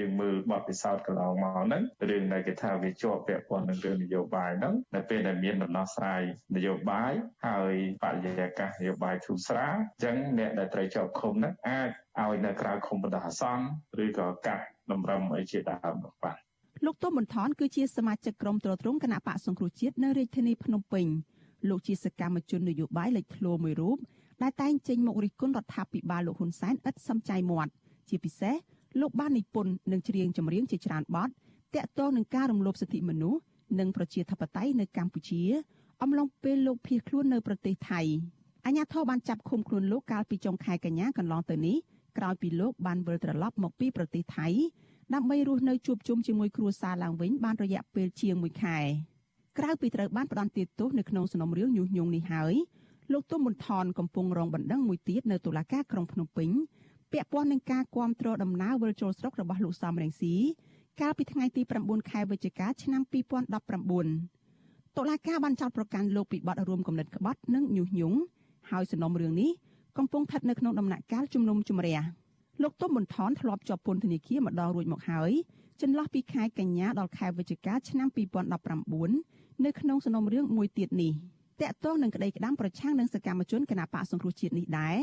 [0.00, 6.22] យើងមើលបទពិសោធន៍កន្លងមកហ្នឹងរឿងដែលគេថាវាជាប់ពាក់ព័ន្ធនឹងរឿងនយោបាយហ្នឹងនៅពេលដែលមានដំណោះស្រាយ
[6.56, 7.12] នយោបាយ
[7.46, 11.90] ហើយបរិយាកាសនយោបាយធូរស្រាលអញ្ចឹងអ្នកដែលត្រូវជាប់ឃុំហ្នឹងអាច
[12.20, 13.64] ឲ្យនៅក្រៅឃុំបណ្ដោះអាសន្ន
[14.04, 16.38] ឬក៏កាត់ តម្រឹមអីជាដើមបាទ
[16.84, 21.06] លោកទុំបន្ថនគឺជាសមាជិកក្រុមត្រួតត្រងគណៈបកសង្គ្រោះជាតិនៅរាជធានីភ្នំពេញ
[21.68, 23.96] លោកជាសកម្មជននយោបាយលេចធ្លោមួយរូប
[24.42, 27.72] ដែលតែងចេញមករិះគន់រដ្ឋាភិបាលលោកហ៊ុនសែនឥតសំចៃមាត់
[28.08, 28.54] ជាពិសេស
[29.00, 31.28] លោកបាននិពន្ធនិងច្រៀងចម្រៀងជាច្រើនបទ
[31.74, 33.40] តាក់ទងនឹងការរំលោភសិទ្ធិមនុស្ស
[33.78, 35.42] និងប្រជាធិបតេយ្យនៅកម្ពុជា
[36.02, 38.00] អំឡុងពេលលោកភៀសខ្លួននៅប្រទេសថៃ
[38.66, 41.76] អាញាធរបានចាប់ឃុំខ្លួនលោកកាលពីចុងខែកញ្ញាកន្លងទៅនេះ
[42.18, 44.48] ក្រោយពីលោកបានវិលត្រឡប់មកពីប្រទេសថៃ
[45.14, 48.78] ដើម្បីរស់នៅជួបជុំជាមួយគ្រួសារឡើងវិញបានរយៈពេលជាង1ខែ
[49.58, 52.54] ក្រៅពីត្រូវបានផ្ដន្ទាទោសនៅក្នុងសំណុំរឿងញុះញង់នេះហើយ
[53.12, 56.50] លោកទុំប៊ុនថនកំពុងរងបណ្ដឹងមួយទៀតនៅតុលាការក្រុងភ្នំពេញ
[57.12, 60.34] ពាក់ព័ន្ធនឹងការគាំទ្រដំណើរវិលចូលស្រុករបស់លោកសំរងស៊ី
[61.00, 63.02] កាលពីថ្ងៃទី9ខែវិច្ឆិកាឆ្នាំ
[64.18, 68.18] 2019តុលាការបានចោទប្រកាន់លោកពីបទរួមគំនិតក្បត់និងញុះញង់
[68.70, 69.50] ហើយសំណុំរឿងនេះ
[69.98, 71.98] កំពុងស្ថិតនៅក្នុងដំណាក់កាលជំនុំជម្រះ
[72.62, 75.32] លោកទុំប៊ុនថនធ្លាប់ជាប់ពន្ធនាគារម្ដងរួចមកហើយ
[75.82, 78.08] ចន្លោះពីខែកញ្ញាដល់ខែវិច្ឆិកាឆ្នាំ
[78.86, 81.12] 2019នៅក្នុងសំណុំរឿងមួយទៀតនេះ
[81.60, 84.98] តកតងនឹងក្តីក្តាំប្រឆាំងនឹងសកម្មជនគណបកសង្គ្រោះជាតិនេះដែរ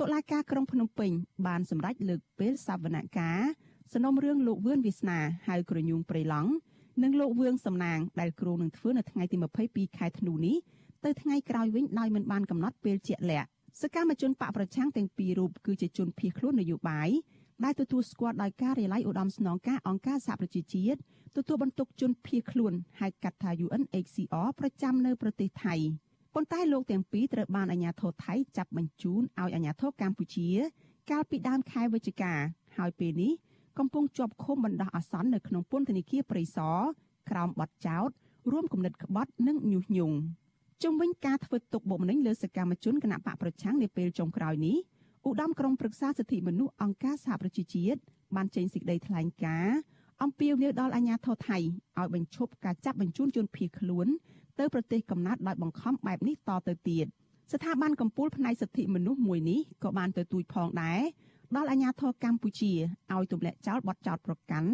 [0.00, 1.10] តុលាការក្រុងភ្នំពេញ
[1.46, 3.46] បានសម្រេចលើកពេលសវនកម្ម
[3.92, 6.50] សំណុំរឿងលោកវឿនវាសនាហៅក្រញូងព្រៃឡង់
[7.02, 9.36] និងលោកវឿងសំណាងដែលគ្រោងនឹងធ្វើនៅថ្ងៃទី
[9.68, 10.56] 22ខែធ្នូនេះ
[11.04, 13.48] ទៅថ្ងៃក្រោយវិញដោយមិនបានកំណត់ពេលជាក់លាក់
[13.80, 17.08] សកម្មជនបកប្រឆាំងទាំងពីររូបគឺជាជនភៀសខ្លួននយោបាយ
[17.64, 20.98] ដែលទទួលស្គាល់ដោយការិយាល័យឧត្តមស្នងការអង្គការសហប្រជាជាតិ
[21.36, 25.74] ទទួលបន្ទុកជនភៀសខ្លួនហៅកាត់ថា UNHCR ប្រចាំនៅប្រទេសថៃ
[26.34, 30.48] ប៉ុន្តែលោកទាំងពីរត្រូវបានអាជ្ញាធរថៃចាប់បញ្ជូនឲ្យអាជ្ញាធរកម្ពុជា
[31.10, 32.34] កាលពីដើមខែវិច្ឆិកា
[32.76, 33.32] ហើយពេលនេះ
[33.78, 36.78] កំពុងជាប់ឃុំបណ្ដោះអាសន្ននៅក្នុងពន្ធនាគារព្រៃសរ
[37.30, 38.08] ក្រោមបទចោទ
[38.52, 40.16] រួមគំនិតក្បត់និងញុះញង់
[40.82, 44.76] ជុំវិញការធ្វើទុកបុកម្នេញលើសកម្មជនគណបកប្រឆាំងនាពេលចុងក្រោយនេះ
[45.26, 48.00] ឧត្តមក្រុមប្រឹក្សាសិទ្ធិមនុស្សអង្គការសហប្រជាជាតិ
[48.36, 49.78] បានចេញសេចក្តីថ្លែងការណ៍
[50.22, 54.06] អំពាវនាវដល់អាជ្ញាធរថៃឲ្យបញ្ឈប់ការចាប់បញ្ជូនជនភៀសខ្លួន
[54.58, 57.06] ទៅប្រទេសកំណើតដោយបង្ខំបែបនេះតទៅទៀត
[57.52, 61.00] ស្ថាប័នកម្ពុជាផ្នែកសិទ្ធិមនុស្សមួយនេះក៏បានទៅទូចផងដែរ
[61.56, 62.72] ដល់អាជ្ញាធរកម្ពុជា
[63.14, 64.70] ឲ្យទម្លាក់ចោលបទចោទប្រកាន់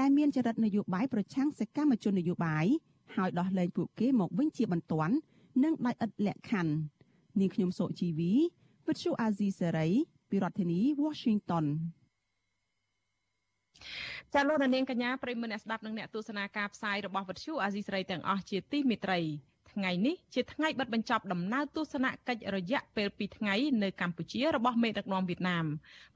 [0.00, 2.66] ដែលមានចរិតនយោបាយប្រឆាំងសកម្មជននយោបាយ
[3.16, 5.14] ហើយដោះលែងពួកគេមកវិញជាបន្ទាន់
[5.64, 6.74] និងដោយឥតលក្ខខណ្ឌ
[7.40, 8.32] នាងខ្ញុំសុជីវី
[8.86, 9.88] វិទ្យុអាស៊ីសេរី
[10.30, 11.66] ពីរដ្ឋធានី Washington
[14.34, 19.20] ចាលោកនាងកញ្ញាប្រិមមអ្នកស្ដាប់និងអ្នកទស្សនាការផ្សាយរបស់វិទ្យុអាស៊ីសេរីទាំងអស់ជាទីមេត្រី
[19.72, 25.64] ថ្ងៃនេះជាថ្ងៃបិទបញ្ចប់ដំណើរទស្សនកិច្ចរយៈពេល2ថ្ងៃនៅកម្ពុជារបស់មេដឹកនាំវៀតណាម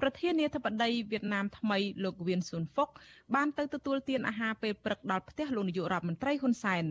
[0.00, 2.88] ប្រធានាធិបតីវៀតណាមថ្មីលោកវៀនស៊ុនហ្វុក
[3.34, 6.84] បានទៅទទួលទានអាហារពេលព្រឹកដល់ផ្ទះលោកនាយករដ្ឋមន្ត្រីហ៊ុនសែន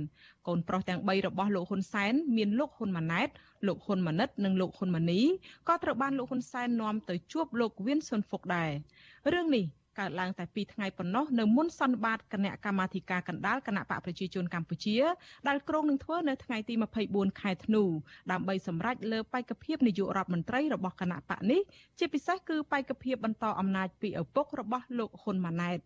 [0.47, 3.29] កូនប្រុសទាំង3របស់លោកហ៊ុនសែនមានលោកហ៊ុនម៉ាណែត
[3.67, 5.21] លោកហ៊ុនម៉ាណិតនិងលោកហ៊ុនម៉ាណី
[5.67, 8.71] ក៏ត្រូវបានលោកហ៊ុនសែននាំទៅជួបលោកវៀនស៊ុនហ្វុកដែរ
[9.33, 9.65] រឿងនេះ
[9.99, 14.97] កើតឡើងតែ2ថ្ងៃប៉ុណ្ណោះនៅមុនសន្និបាតគណៈកម្មាធិការកណ្ដាលគណៈបកប្រជាជនកម្ពុជា
[15.47, 16.73] ដែលក្រុងនឹងធ្វើនៅថ្ងៃទី
[17.07, 17.83] 24ខែធ្នូ
[18.31, 21.61] ដើម្បីសម្រេចលើបេក្ខភាពនាយករដ្ឋមន្ត្រីរបស់គណៈបកនេះ
[21.99, 25.79] ជាពិសេសគឺបេក្ខភាពបន្តអំណាចពីឪពុករបស់លោកហ៊ុនម៉ាណែត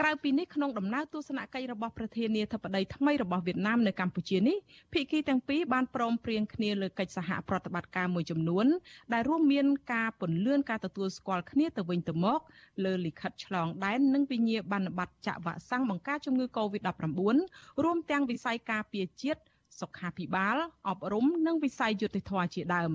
[0.00, 4.56] ក្រៅពីនេះក្នុងដំណើរទស្សនកិច្ចរបស់ប្រធានាធិបតីថ្មីរបស់វៀតណាមនៅកម្ពុជានេះ
[4.92, 8.66] ភាគីទាំងពីរបានព្រមព្រៀងគ្នាលើកិច្ចសហប្រតិបត្តិការមួយចំនួន
[9.12, 12.40] ដែលរួមមានការពន្លឿនការទទួលស្គាល់គ្នាទៅវិញទៅមក
[12.84, 19.40] លើលិខិតឆ្លងដែននិងវិញ្ញាបនបត្រចាក់វ៉ាក់សាំងបង្ការជំងឺ Covid-19 រួមទាំងវិស័យការពារជាតិ
[19.80, 20.56] សុខាភិបាល
[20.88, 22.92] អប់រំនិងវិស័យយុតិធធជាដើម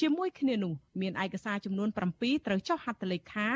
[0.00, 3.48] ជាមួយគ្នានោះមានឯកសារចំនួន7ត្រូវចុះហត្ថលេខា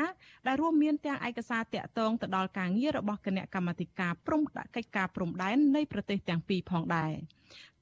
[0.47, 7.11] ដែលរួមមានទាំងឯកសារតាក់ទងទៅដល់ការងាររបស់គណៈកម្មាធិការព្រំដាក់កិច្ចការព្រំដែននៃប្រទេសទាំងពីរផងដែរ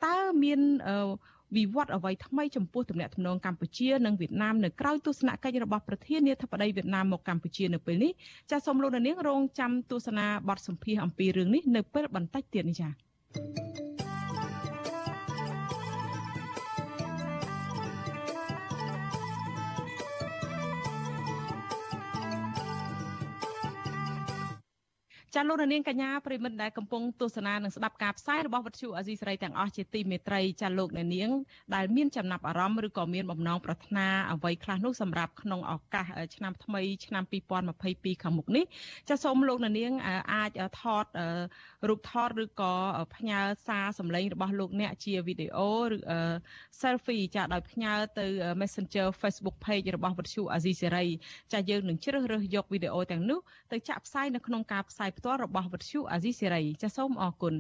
[0.06, 0.60] តើមាន
[1.56, 8.12] វិវត្តអ្វីថ្មីចំពោះទំនាក់ទំនងកម្ពុជានិងវៀតណាមនៅក្រៅទស្សនកិច្ចរបស់ប្រធានាធិបតីវៀតណាមមកកម្ពុជានៅពេលនេះ
[8.52, 14.05] ចាសសូមលោកនាងរងចាំទស្សនាបទសម្ភាសអំពីរឿងនេះនៅពេលបន្តិចទៀតនេះចា៎
[25.36, 31.30] ចាលោកនាងកញ្ញាប្រិមិត្តដែលកំពុងទស្សនានិងស្ដាប់ការផ្សាយរបស់វិទ្យុអាស៊ីសេរីទាំងអស់ជាទីមេត្រីចាលោកនាង
[31.76, 37.24] ដែលមានចំណាប់អារម្មណ៍ឬក៏មានបំណងប្រាថ្នាអ្វីខ្លះនោះសម្រាប់ក្នុងឱកាសឆ្នាំថ្មីឆ្នាំ
[37.74, 38.66] 2022ខាងមុខនេះ
[39.10, 39.92] ចាសូមលោកនាង
[40.34, 41.06] អាចថត
[41.90, 42.74] រូបថតឬក៏
[43.16, 45.96] ផ្ញើសារសម្លេងរបស់លោកអ្នកជាវីដេអូឬ
[46.82, 48.26] selfie ចាដោយផ្ញើទៅ
[48.62, 51.06] Messenger Facebook page របស់វិទ្យុអាស៊ីសេរី
[51.54, 53.40] ចាយើងនឹងជ្រើសរើសយកវីដេអូទាំងនោះ
[53.72, 57.56] ទៅចាក់ផ្សាយនៅក្នុងការផ្សាយផ្ទាល់របស់វិទ្យុអាស៊ីសេរីចាសសូមអរគុណ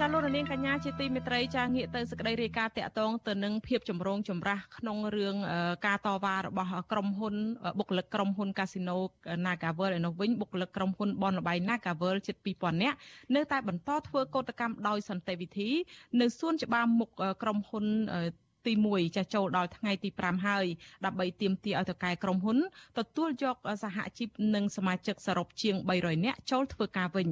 [0.00, 5.36] ចាលោកនាងកញ្ញាជាទីមេត្រីចាងាកទៅសេចក្តីរាយការណ៍តាក់ទងទៅនឹងភាពចម្រូងចម្រាសក្នុងរឿង
[5.86, 7.34] ការតវ៉ារបស់ក្រុមហ៊ុន
[7.78, 8.96] បុគ្គលិកក្រុមហ៊ុន Casino
[9.46, 12.96] Nagavel ឯនោះវិញបុគ្គលិកក្រុមហ៊ុនបនលបៃ Nagavel ជិត2000នាក់
[13.34, 15.70] នៅតែបន្តធ្វើកោតកម្មដោយសន្តិវិធី
[16.20, 17.10] នៅសួនច្បារមុខ
[17.42, 17.84] ក្រុមហ៊ុន
[18.66, 20.64] ទី1ចាស់ចូលដល់ថ្ងៃទី5ហើយ
[21.04, 22.58] ដើម្បីទាមទារឲ្យតកែក្រុមហ៊ុន
[22.98, 27.28] ទទួលយកសហជីពនិងសមាជិកសរុបជាង300នាក់ចូលធ្វើការវិញ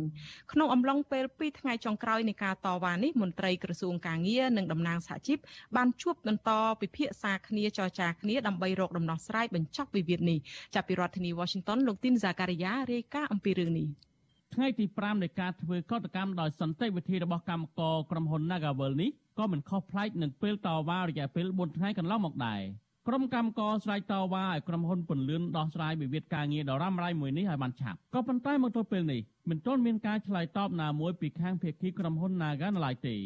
[0.52, 5.38] ក្នុងអំឡុងពេល2ថ្ងៃចុងក្រោយនៃការតវ៉ានេះមន្ត្រីក្រសួងកាងារនិងតំណាងសហជីព
[5.76, 10.38] បានជួបបន្តពិភាក្សាគ្នាចរចាគ្នាដើម្បីរកដំណោះស្រាយបញ្ចប់វិវាទនេះ
[10.74, 14.08] ចាប់ពីរដ្ឋធានី Washington លោកទីនហ្សាការីយ៉ារាយការណ៍អំពីរឿងនេះ
[14.54, 22.62] ថ្ងៃទី5នៃការធ្វើកតកម្មដោយសន្តិវិធីរបស់កម្មករក្រុមហ៊ុន Nagavel នេះក៏មិនខុសប្លែកនឹងពេលតវ៉ារយៈពេល4ថ្ងៃកន្លងមកដែរ
[23.08, 33.16] ក្រុមកម្មករស្រែកតវ៉ាឲ្យក្រុមហ៊ុនពន្លឿនដោះស្រាយវិវាទការងារដ៏រ៉ាំរ៉ៃមួយនេះឲ្យបានឆាប់ក៏ប៉ុន្តែមកទល់ពេលនេះមិនទាន់មានការឆ្លើយតបណាមួយពីខាងភាគីក្រុមហ៊ុន Naga នៅឡើយទេ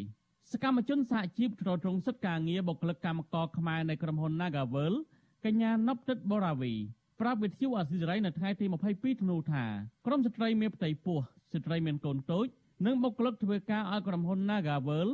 [0.51, 4.93] សកម្មជនសហជីពទ្រទ្រង់សិទ្ធិការងារបុគ្គលិកកម្មករខ្មែរនៅក្រុមហ៊ុន Nagavel
[5.45, 6.73] កញ្ញាណប់ទឹកបូរាវី
[7.21, 9.65] ប្រាប់វិទ្យុអាស៊ីសេរីនៅថ្ងៃទី22ធ្នូថា
[10.05, 11.19] ក្រុមស្ត្រីមានផ្ទៃពោះ
[11.53, 12.45] ស្ត្រីមានកូនតូច
[12.85, 15.07] និងបុគ្គលិកធ្វើការឲ្យក្រុមហ៊ុន Nagavel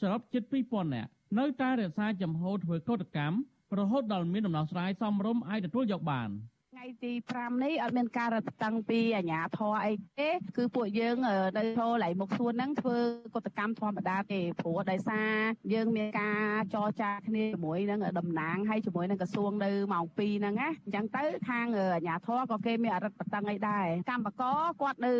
[0.00, 3.38] សរុបជិត2000នាក់នៅតែរក្សាចំហធ្វើកោតកម្ម
[3.78, 6.28] រហូតដល់មានដំណោះស្រាយសមរម្យអាចទទួលយកបាន។
[6.80, 11.16] ថ្ងៃទី5នេះអត់មានការរត់តាំងពីអាជ្ញាធរអីទេគឺពួកយើង
[11.58, 12.96] នៅចូលឡៃមុខសួនហ្នឹងធ្វើ
[13.34, 15.32] កតកម្មធម្មតាទេព្រោះដោយសារ
[15.72, 24.42] យើងមានការចរចាគ្នាជាមួយនឹងតំណាងហើយជាមួយនឹងក្រសួងនៅម៉ោង2ហ្នឹងណាអញ្ចឹងទៅខាងអាជ្ញាធរក៏គេមានអរិទ្ធបតឹងអីដែរកម្មបក
[24.80, 25.14] គាត់នៅ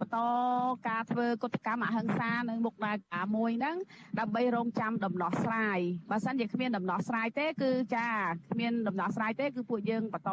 [0.00, 0.18] បន្ត
[0.88, 3.76] ការធ្វើកតកម្មអហិង្សានៅមុខដាការមួយហ្នឹង
[4.20, 5.78] ដើម្បីរងចាំដំណោះស្រាយ
[6.10, 8.08] បើសិនជាគ្មានដំណោះស្រាយទេគឺចា
[8.52, 10.32] គ្មានដំណោះស្រាយទេគឺពួកយើងបន្ត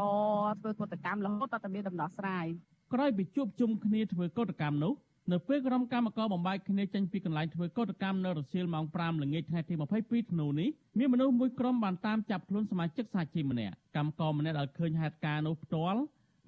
[0.60, 2.46] ធ្វើកតកម្មរហូតដល់តែមានដំណោះស្រាយ
[2.94, 4.94] ក្រោយពីជួបជុំគ្នាធ្វើកតកម្មនោះ
[5.32, 16.00] នៅពេលក្រុមកម្មករបំបាយគ្នាចេញពីកន្លែងធ្វើកតកម្មនៅរសៀលម៉ោង5ល្ងាចថ្ងៃទី22ធ្នូនេះមានមនុស្សមួយក្រុមបានតាមចាប់ខ្លួនសមាជិកសហជីពម្នាក់កម្មករម្នាក់ដែលឃើញហេតុការណ៍នោះផ្ទាល់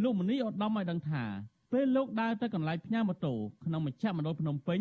[0.04, 1.24] លោកមនីឧត្តមឲ្យដឹងថា
[1.74, 3.34] ពេលលោកដើរទៅកន្លែងផ្ញើម៉ូតូ
[3.66, 4.80] ក្នុងមជ្ឈមណ្ឌលភ្នំពេញ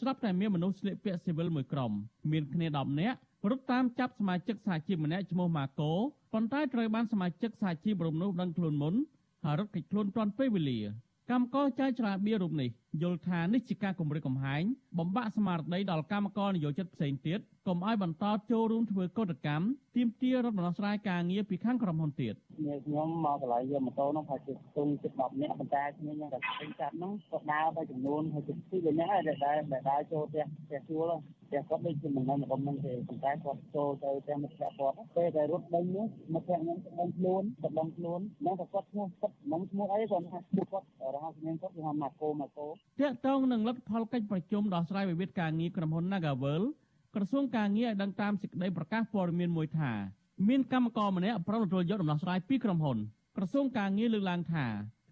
[0.00, 1.92] ស្រាប់តែមានមនុស្សស្លៀកពាក់ស៊ីវិលមួយក្រុម
[2.32, 3.18] មានគ្នា10នាក់
[3.50, 5.92] រត់តាមចាប់សមាជិកសហជីពម្នាក់ឈ្មោះម៉ាកូ
[6.34, 8.94] ប៉ុន្តែត្រូវបានសមាជិកសហជីពរំនោះដឹងខ្លួនមុន
[9.44, 10.78] ហើយរត់គេចខ្លួនទាន់ពេលវេលា
[11.30, 12.70] កម្មករចៅច្រាបៀរូបនេះ
[13.02, 14.62] យល់ថានេះជាការគម្រិតកំហែង
[14.98, 22.34] បំបាក់ស្មារតីដល់កម្មករនយោជិតផ្សេងទៀតកុំឲ្យបន្តចូលរួមធ្វើកោតកម្មទាមទាររដ្ឋដំណោះស្រាយការងារពីខាងក្រុមហ៊ុនទៀត
[22.86, 31.10] ខ្ញុំមកកន្លែងយកម៉ូតូនោះប្រហែលជាទុំជិត10នាក់ប៉ុន្តែខ្ញុំยังតែពេញចាប់ហ្នឹងក៏ដើរទៅចំនួនហើយជិត2នាក់ហើយដែលដែលដើរចូលផ្ទះផ្ទះជួល
[31.46, 42.66] ផ្ទះគាត់ដូចជាមិនដឹងមកមិនទេប៉ុន្តែគាត់ចូលទៅផ្ទះមិត្តភក្តិគាត់ពេលដែលរត់ដេញនោះមិត្តភក្តិខ្ញុំក៏ដឹងខ្លួនក៏ដឹងខ្លួនហ្នឹងក៏គាត់ឈ្មោះគាត់មិនឈ្មោះអីគាត់ថាឈ្មោះគាត់រហ័សខ្ញុំគាត់គឺថាម៉ាកូម៉ាកូ
[43.00, 46.62] តាក់ទងនឹងលទ្ធផលកិច្ចប្រជុំដោះស្រាយវិវាទការងារក្រុមហ៊ុន Nagavel
[47.14, 49.92] ក្រសួងការងារឲ្យដឹងតាមសេចក្តីប្រកាសព័ត៌មានមួយថា
[50.48, 52.98] មានកម្មករម្នាក់ប្រំទទួលយកដំណោះស្រាយពីក្រុមហ៊ុន
[53.36, 54.66] ក្រសួងការងារលើកឡើងថា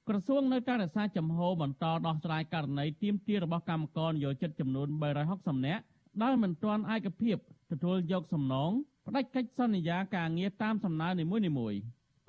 [0.09, 4.89] ក្រសួងនៅតែរក្សាចំហបន្តដោះស្រាយករណីទាមទាររបស់កម្មករនយោជិតចំនួន
[5.27, 5.83] 360នាក់
[6.23, 7.37] ដែលមិនទាន់ឯកភាព
[7.73, 8.71] ទទួលយកសំណង
[9.07, 11.25] ផ្ដាច់កិច្ចសន្យាការងារតាមសំណើនី
[11.59, 11.79] មួយៗ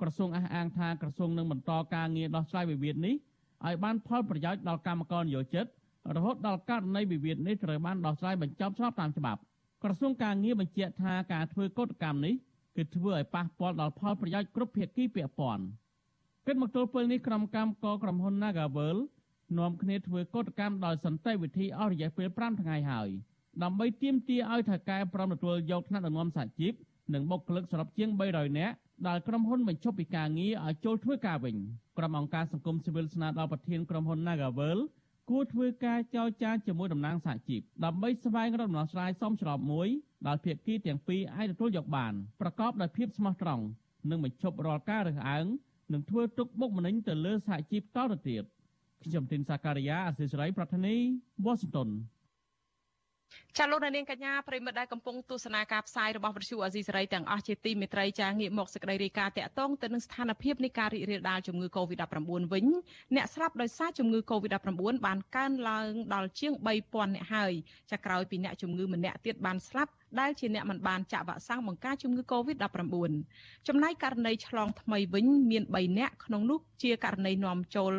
[0.00, 3.14] ក្រសួងអះអាងថាក្រសួងនឹងបន្តការងារដោះស្រាយវិវាទនេះ
[3.66, 5.66] ឲ្យបានផលប្រយោជន៍ដល់កម្មករនយោជិត
[6.16, 9.40] រហូតដល់ករណីវិវាទនេះត្រូវបានដោះស្រាយបញ្ចប់ស្របតាមច្បាប់
[9.82, 12.34] ក្រសួងការងារបញ្ជាក់ថាការធ្វើកោតកម្មនេះ
[12.76, 15.64] គឺធ្វើឲ្យប៉ះពាល់ដល់ផលប្រយោជន៍គ្រប់ភាគីពាក់ព័ន្ធ
[16.46, 18.96] គិតមកទល់ពេលនេះក្រុមកម្មករក្រុមហ៊ុន Nagavel
[19.58, 23.08] នាំគ្នាធ្វើកោតកម្មដោយសន្តិវិធីអស់រយៈពេល5ថ្ងៃហើយ
[23.62, 26.72] ដើម្បីទាមទារឲ្យថៅកែប្រំទទួលយកថ្នាក់ដឹកនាំសហជីព
[27.14, 28.74] និងបុគ្គលិកសរុបជាង300នាក់
[29.08, 31.56] ដែលក្រុមហ៊ុនបញ្ឈប់ពីការងារឲ្យចូលធ្វើការវិញ
[31.98, 34.78] ក្រុមអង្គការសង្គមស៊ីវិលស្នើដល់ប្រធានក្រុមហ៊ុន Nagavel
[35.30, 39.88] គួរធ្វើការចរចាជាមួយតំណាងសហជីពដើម្បីស្វែងរកដំណោះស្រាយសមស្របមួយ
[40.26, 43.64] ដែលភាគីទាំងពីរអាចទទួលយកបានប្រកបដោយភាពស្មោះត្រង់
[44.10, 45.46] និងបញ្ឈប់រាល់ការរើសអើង
[45.92, 48.44] និងធ្វើទុកបុកម្នេញទៅលើសហជីពតទៅទៀត
[49.04, 50.96] ខ្ញុំទីនសាការីយ៉ាអសិសរីប្រធានី
[51.44, 51.88] វ៉ាស៊ីនតោន
[53.58, 62.66] ចាលោកនាងកញ្ញាប្រិមិត្តដែលកំពុងទស្សនាការផ្សាយរបស់វិទ្យុអាស៊ីសេរីទាំងអស់ជាទីមេត្រីចាងាកមកសេចក្តីរាយការណ៍តាក់ទងទៅនឹងស្ថានភាពនៃការរីករាលដាលជំងឺ Covid-19 វិញ
[63.14, 64.70] អ្នកស្លាប់ដោយសារជំងឺ Covid-19
[65.06, 67.52] បានកើនឡើងដល់ជាង3000អ្នកហើយ
[67.92, 72.94] ចាក្រោយពីអ្នកជំងឺម្នាក់ទៀតបានស្លាប់ដែលជាអ្នកមិនបានចាក់វ៉ាក់សាំងបង្ការជំងឺ Covid-19
[73.68, 77.92] ចំណែកករណីឆ្លងថ្មីវិញមាន3អ្នកក្នុងនោះជាករណីនាំចូល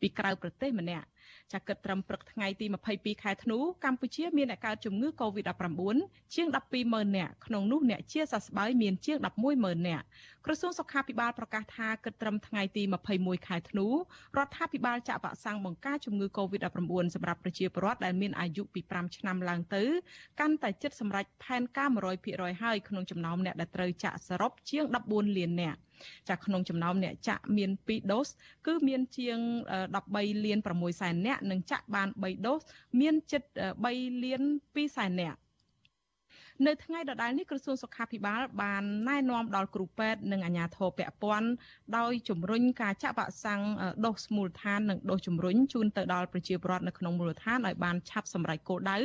[0.00, 1.06] ពីក្រៅប្រទេសម្នាក់
[1.54, 5.96] ចាគិតត្រឹមព្រឹកថ្ងៃទី22ខែធ្នូកម្ពុជាមានអ្នកកើតជំងឺ Covid-19
[6.34, 6.46] ជាង
[6.82, 9.18] 120,000នាក់ក្នុងនោះអ្នកជាសះស្បើយមានជាង
[9.52, 10.04] 110,000នាក់
[10.46, 12.82] ក្រសួងសុខាភិបាលប្រកាសថាគិតត្រឹមថ្ងៃទី
[13.14, 13.94] 21ខែធ្នូរ
[14.46, 19.82] ដ្ឋាភិបាលចាក់វ៉ាក់សាំងបង្ការជំងឺ Covid-19 សម្រាប់ប្រជាពលរដ្ឋដែលមានអាយុពី5ឆ្នាំឡើងទៅ
[20.40, 21.88] កាន់តែជិតសម្រេចផែនការ
[22.26, 25.78] 100%ហើយក្នុងចំណោមអ្នកដែលត្រូវចាក់សរុបជាង14លាននាក់
[26.28, 28.28] ចាក្នុងចំណោមអ្នកចាក់មាន2ដូស
[28.66, 29.38] គឺមានជាង
[29.92, 32.60] 13លាន6សែននាក់និងចាក់បាន3ដូស
[33.00, 33.42] មានជិត
[33.84, 34.42] 3លាន
[34.74, 35.38] 2សែននាក់
[36.66, 41.48] នៅថ្ងៃដដែលនេះក្រសួងសុខាភិបាលបានណែនាំដល់គ្រូពេទ្យនិងអាជ្ញាធរពាក់ព័ន្ធ
[41.98, 43.62] ដោយជំរុញការចាក់វ៉ាក់សាំង
[44.06, 48.98] ដូសមូលដ្ឋាននិងដូសជំរុញជូនទៅដល់ប្រជាពលរដ្ឋនៅក្នុងមូលដ្ឋានឲ្យបានឆាប់សម្រេចគោលដៅ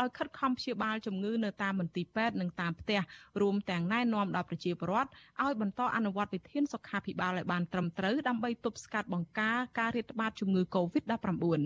[0.00, 3.00] ដោយខិតខំព្យាបាលជំងឺនៅតាមមន្ទីរពេទ្យនិងតាមផ្ទះ
[3.40, 5.10] រួមទាំងណែនាំដល់ប្រជាពលរដ្ឋ
[5.42, 11.60] ឲ្យបន្តអនុវត្តវិធានសុខាភិបាលឲ្យបានត្រឹមត្រូវដើម្បីទប់ស្កាត់បង្ការការរាតត្បាតជំងឺ Covid-19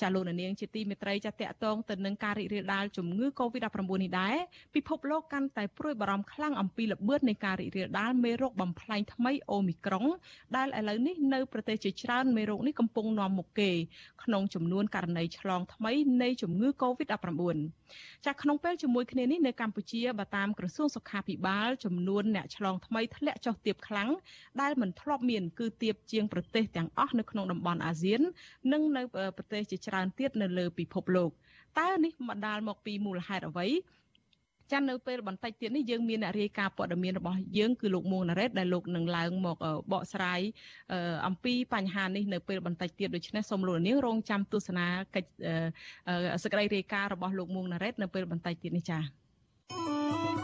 [0.00, 4.36] ចាលោកនាងជាទីមេត្រីចាតកតងទៅនឹងការរីករាលដាលជំងឺ Covid-19 នេះដែរ
[4.74, 10.06] ពិភពលោកកាន់តែព្រួយបារម្ភខ្លាំងអំពីល្បឿននៃការរីករាលដាលមេរោគបំផ្លែងថ្មីអូមីក្រុង
[10.56, 13.70] ដែលឥឡូវនេះនៅប្រទេសជាច្រើនមេរោគនេះកំពុងនាំមុខគេ
[14.24, 17.56] ក្នុងចំនួនករណីឆ្លងថ្មីនៃជំងឺ Covid-19
[18.26, 24.10] ចាក្នុងពេលជាមួយគ្នានេះនៅកម្ពុជាបើតាមក្រសួងសុខាភិបាលចំនួនអ្នកឆ្លងថ្មីធ្លាក់ចុះទាបខ្លាំង
[24.60, 28.20] ដែលមិនធ្លាប់មានគឺទាបជាងប្រទេសទាំងអស់នៅក្នុងតំបន់អាស៊ាន
[28.72, 29.02] និងនៅ
[29.36, 31.30] ប្រទេសជាច្រើនទៀតនៅលើពិភពលោក
[31.78, 33.68] តើនេះបណ្ដាលមកពីមូលហេតុអ្វី
[34.72, 39.56] ចានៅពេលបន្តិចទៀតនេះយើងមានអ្នករាយការណ៍ព័ត៌មានរបស់យើងគឺលោកមួងណារ៉េតដែលលោកនឹងឡើងមក
[39.92, 40.40] បកស្រាយ
[41.26, 45.30] អំពីបញ្ហានេះនៅពេលបន្តិចទៀតដូច្នេះសូមលោកនាងរងចាំទស្សនាកិច្ច
[46.44, 50.43] សកម្មភាពរាយការណ៍របស់លោកមួងណារ៉េតនៅពេលបន្តិចទៀតនេះចា៎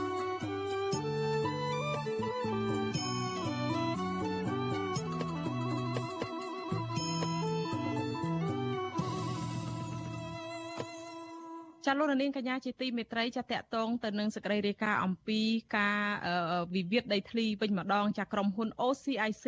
[11.86, 15.40] ចាលោកនាងកញ្ញាជាទីមេត្រីចាតកតងទៅនឹងសេចក្តីរាយការណ៍អំពី
[15.76, 16.00] ការ
[16.74, 19.46] វិវាទដីធ្លីវិញម្ដងចាក្រុមហ៊ុន OCIC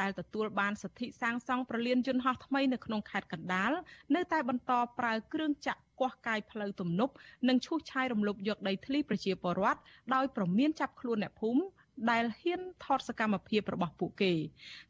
[0.00, 3.72] ដែលទទួលបានសិទ្ធិសាងសង់ប្រលានយន្តហោះថ្មីនៅក្នុងខេត្តកណ្ដាល
[4.14, 7.12] នៅតែបន្តប្រើគ្រឿងចាក់គាស់កាយផ្លូវទំនប់
[7.48, 9.80] និងឈូសឆាយរំលោភយកដីធ្លីប្រជាពលរដ្ឋ
[10.14, 11.62] ដោយប្រមានចាប់ខ្លួនអ្នកភូមិ
[12.10, 14.32] ដែលហ៊ានថតសកម្មភាពរបស់ពួកគេ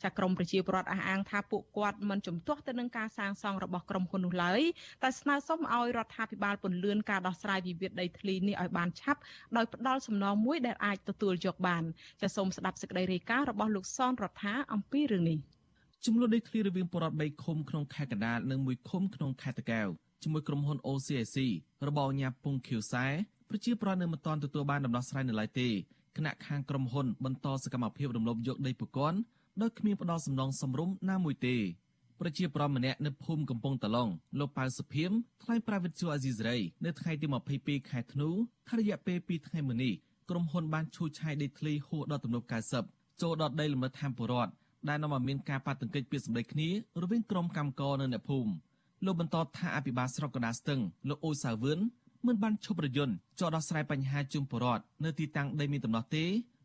[0.02, 4.60] ចាក្រមប្រជាពលរដ្ឋអះអាងថាពួកគាត់មិនជំទាស់ទៅនឹងការសាងសង់របស់ក្រុមហ៊ុននោះឡើយ
[5.02, 9.20] តែស្នើសុំឲ្យរដ្ឋាភិបាលពន្យាការដោះស្រាយវិវាទដីធ្លីនេះឲ្យបានឆាប់
[9.56, 11.84] ដោយផ្ដល់សំណងមួយដែលអាចទទួលយកបាន
[12.22, 15.38] ចាសូមស្ដាប់សេចក្តីរាយការណ៍របស់លោកសនរដ្ឋាអំពីរឿងនេះ
[16.04, 19.88] ចំនួនដីធ្លីរវាងបរដ្ឋ3ឃុំក្នុងខេត្តកណ្ដាលនិងមួយឃុំក្នុងខេត្តតាកែវ
[20.22, 21.36] ជាមួយក្រុមហ៊ុន OCIC
[21.88, 23.06] របស់អាញាពុងខៀវសែ
[23.48, 25.68] ប្រជាប្រដ្ឋនៅមិនទាន់ទទួលបានដំណោះស្រាយនៅឡើយទេ
[26.16, 29.18] គណៈខាងក្រុមហ៊ុនបន្តសកម្មភាពរំលោភយកដីប្រព័ន្ធ
[29.62, 31.56] ដោយគ្មានផ្ដល់សំណងសមរម្យណាមួយទេ
[32.20, 35.10] ប្រជាប្រដ្ឋម្នាក់នៅភូមិកំពង់តឡុងលោកប៉ៅសុភីម
[35.42, 37.26] ថ្លែងប្រាវិទ្យាអាស៊ីសេរីនៅថ្ងៃទី
[37.58, 38.28] 22ខែធ្នូ
[38.68, 39.94] ថារយៈពេល2ថ្ងៃមុននេះ
[40.30, 42.46] ក្រុមហ៊ុនបានឈូសឆាយដីធ្លីហួសដល់ទំនប់
[42.84, 44.52] 90ចូលដល់ដីលំនៅឋានពលរដ្ឋ
[44.88, 46.68] ដែលនាំឲ្យមានការប៉ះទង្គិចពីសម្ដីគ្នា
[47.02, 48.52] រវាងក្រុមកម្មករនៅអ្នកភូមិ
[49.04, 51.78] លោកបន្តថាអភិបាលស្រុកកណ្ដាលស្ទឹងលោកអូសាវឿន
[52.26, 56.24] មិនបានឈប់រយន្តចោះដោះស្រាយបញ្ហាជុំបរដ្ឋនៅទីតាំងដីមានដំណោះទេ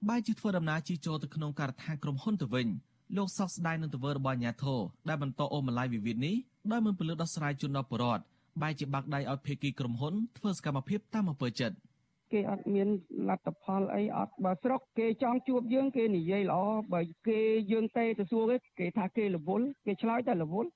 [0.10, 2.68] បែរជាធ្វើដំណើរជិះចូលទៅក្នុងការដ្ឋានក្រុមហ៊ុនទៅវិញ
[3.18, 6.36] លោកសោកស្ដាយនឹងទង្វើរបស់អាញាធរដែលបន្តអូម៉ាឡៃវិវាទនេះ
[6.72, 8.24] ដោយមិនពលិដោះស្រាយជូនដល់បរដ្ឋ
[8.62, 11.78] បែរជាបាក់ដៃឲ្យភេកីក្រុមហ៊ុនធ្វើសកម្មភាពតាមអំពើចិត្ត
[12.34, 12.88] គេអត់មាន
[13.30, 16.62] លទ្ធផលអីអត់បើស្រុកគេចង់ជួបយើងគេនិយាយល្អ
[16.94, 17.40] បើគេ
[17.72, 20.70] យើងទេទៅសួរគេគេថាគេរវល់គេឆ្លើយតែរវល់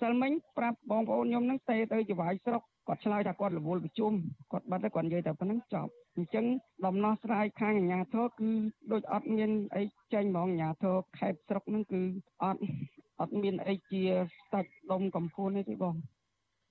[0.00, 4.12] សិលមិញប្រាប់បងប្អូនខ្ញុំហ្នឹងទេទៅចវាយស្រុក គាត់ឆ្លើយថាគាត់រវល់ប្រជុំ
[4.52, 6.44] គាត់បាត់ទៅគាត់និយាយតែប៉ុណ្្នឹងចប់អញ្ចឹង
[6.86, 8.50] ដំណោះស្រាយខាងអាជ្ញាធរគឺ
[8.92, 12.00] ដូចអត់មានអីចេញហ្មងអាជ្ញាធរខេត្តស្រុកហ្នឹងគឺ
[12.42, 12.60] អត់
[13.20, 14.02] អត់មានអីជា
[14.34, 15.94] ស្ដាច់ដុំកំភួនទេទេបង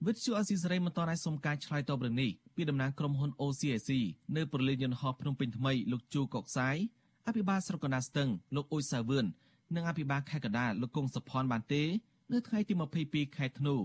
[0.08, 3.90] វិទ្យុអស៊ីសេរីមិនតរឲ្យសុំការឆ្លើយតបរឿងនេះពីតំណាងក្រុមហ៊ុន OCIC
[4.36, 6.78] នៅប្រលានយន្តហោះភ្នំពេញថ្មីលោកជូកុកសាយ
[7.28, 9.26] អភិបាលស្រុកកណ្ដាលស្ទឹងលោកអ៊ុយសាវឿន
[9.76, 11.84] និងអភិបាលខេត្តកណ្ដាលលោកកុងសុផាន់បានទេ
[12.32, 12.74] នៅថ្ងៃទី
[13.06, 13.76] 22ខែធ្នូ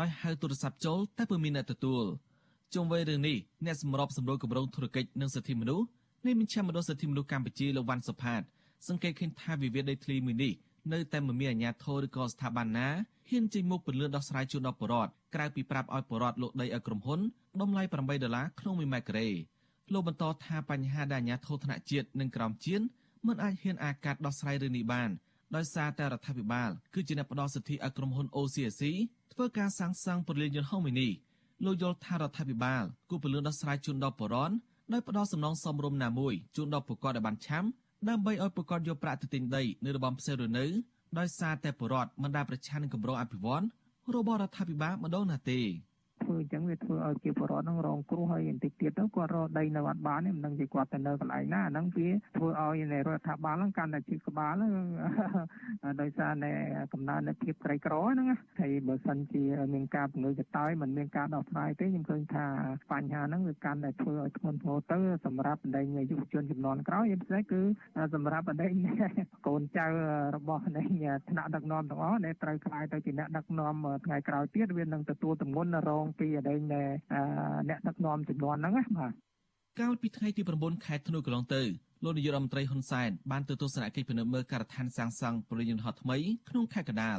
[0.00, 2.04] ដោយហៅទូរស័ព្ទចូលតែពុំមានអ្នកទទួល
[2.74, 5.86] ជុំវិញរឿងនេះអ្នកសម្របសម្រួលគម្រោងធុរកិច្ចនិងសិទ្ធិមនុស្ស
[6.26, 8.42] នៃមជ្ឈមណ្ឌលសិទ្ធិមនុស្សកម្ពុជាលោកវ៉ាន់សុផាត
[8.88, 10.52] សង្កេតឃើញថាវិវាទដីធ្លីមួយនេះ
[10.92, 12.88] នៅតែមិនមានអាជ្ញាធរឬក៏ស្ថាប័នណា
[13.30, 17.20] ហ៊ានចេញមុខពន្លឿនដោះស្រាយជូនដល់ប្រជាពលរដ្ឋក្រៅពីប្រាប់ឲ្យប្រជាពលរដ្ឋលក់ដីឲ្យក្រុមហ៊ុន
[17.60, 19.28] តម្លៃ8ដុល្លារក្នុង1ម៉ែត្រការ៉េ
[19.92, 22.84] លោកបន្តថាបញ្ហាដែលអាជ្ញាធរថ្នាក់ជាតិនិងក្រោមជាតិ
[23.26, 25.10] មិនអាចហ៊ានអាកាត់ដោះស្រាយរឿងនេះបាន
[25.56, 28.84] ដោយសារតែរដ្ឋាភិបាលគឺជាអ្នកផ្ដល់សិទ្ធិឲ្យក្រុមហ៊ុន OCSC
[29.32, 31.12] ធ្វើការសាងសង់ពលានយន្តហោះមួយនេះ
[31.64, 34.54] លោកយល់ថារដ្ឋាភិបាលគួរពន្លឿនដោះស្រាយជូនដល់ប្រជាពលរដ្ឋ
[34.92, 37.64] ដោយផ្ដល់សំណងសមរម្យណាមួយជូនដល់ប្រកបដែលបានឆាំ
[38.08, 40.66] ដើម្បីឲ្យប្រកបយកប្រាក់ទៅទិញដីនៅរបំផ្សេងរនៅ
[41.18, 43.64] ដោយសារតែប្រជាពលរដ្ឋមិនដែលប្រឆាំងនឹងគម្រោងអភិវឌ្ឍ
[44.14, 45.93] របស់រដ្ឋាភិបាលម្ដងណាទេធ្វើ
[46.44, 54.54] អញ្ចឹងវាធ្វើឲ្យជាបរិវត្តនឹងរងគ្រោះហើយបន្តិចទៀតទៅគាត់រកដីនៅអត់បានមិនដឹងជាគាត់ទៅនៅកន្លែងណាអាហ្នឹងវាធ្វើឲ្យនៃរដ្ឋាភិបាលហ្នឹងកាន់តែជិះក្បាល
[56.00, 56.52] ដោយសារតែ
[56.92, 58.28] កំណើននៃភាពក្រីក្រហ្នឹង
[58.60, 62.46] ហើយបើសិនជាមានការពង្រឹងកតើមិនមានការដោះស្រាយទេខ្ញុំឃើញថា
[62.92, 67.62] បញ្ហាហ្នឹងវាកាន់តែធ្វើឲ្យធ្ងន់ធ្ងរទៅសម្រាប់បណ្ដេញយុវជនចំនួនក្រោយពិសេសគឺ
[68.14, 68.72] សម្រាប់បណ្ដេញ
[69.46, 69.86] កូនចៅ
[70.36, 70.82] របស់នៃ
[71.30, 76.60] ថ្នាក់ដឹកនាំទាំងអស់ដែលត្រូវខ្លាយទៅជាអ្នកដឹកនាំថ្ងៃក្រោយទៀតវានឹងទទួលទម្ងន់រងពីអដែង
[77.68, 79.12] អ្នកដឹកនាំចំនួនហ្នឹងណាបាទ
[79.80, 81.62] កាលពីថ្ងៃទី9ខែធ្នូកន្លងទៅ
[82.04, 86.16] លោកនាយករដ្ឋមន្ត្រីហ៊ុនសែនបានទៅទស្សនកិច្ចពិនិត្យមើលការដ្ឋានសាងសង់ប្រលានយន្តហោះថ្មី
[86.48, 87.18] ក្នុងខេត្តកណ្ដាល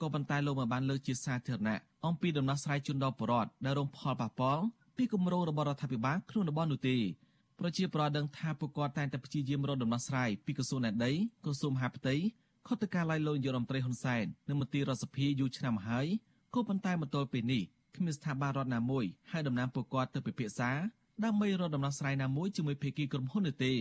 [0.00, 4.64] ក៏ប៉ុន្តែលោកមិនបានលើកជាសាធារណៈអំពីដំណោះស្រាយជូនដល់ប្រជាពលរដ្ឋដែលរងផលប៉ះពាល់
[4.96, 6.96] ពីគម្រោងរបស់រដ្ឋាភិបាលក្នុងតំបន់នោះទេ
[7.58, 11.12] ប្រជាពលរដ្ឋដឹងថាពួកគាត់តែងតែព្យាយាមរកដំណោះស្រាយពីក្រសួងណែដី
[11.44, 12.14] ក្រសួងមហាផ្ទៃ
[12.66, 16.06] ខុទ្ទកាល័យលោកនាយករដ្ឋមន្ត្រីហ៊ុនសែននិងមន្ត្រីរដ្ឋសភាយូរឆ្នាំហើយ
[16.54, 17.62] ក៏ប៉ុន្តែមកទល់ពេលនេះ
[17.96, 20.70] គ្មានស្ថាប័នរដ្ឋណាមួយឲ្យតំណាងពួកគាត់ទៅពិភាក្សា
[21.24, 23.74] ដើម្បីរកដំណោះស្រាយណាមួយជាមួយភាគីក្រុមហ៊ុននោះទេ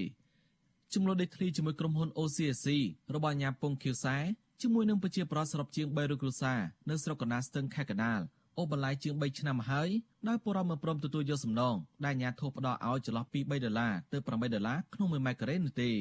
[0.93, 2.67] ចំនួនដីធ្លីជាមួយក្រុមហ៊ុន OCSC
[3.15, 4.17] របស់អាញាពងខៀវសែ
[4.62, 8.21] ជាមួយនឹងប្រជាប្រដ្ឋសរុបជាង300គ្រួសារនៅស្រុកកណ្ដាលស្ទឹងខេត្តកណ្ដាល
[8.58, 9.89] អូបន្លាយជាង3ឆ្នាំហើយ
[10.28, 15.91] ដោយពលរដ្ឋមិនព្រមទទួលយកសំណងដែលអាញាធិបផ្ដល់ឲ្យចន្លោះពី3ដុល្លារទៅ8ដុល្លារក្នុង1ម៉ែត្រការ៉េនោះទេ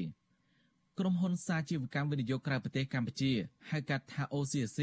[0.99, 3.33] ក្រុមហ៊ុនសាជីវកម្មវិនិយោគក្រៅប្រទេសកម្ពុជា
[3.71, 4.81] ហៅកាត់ថា OCSC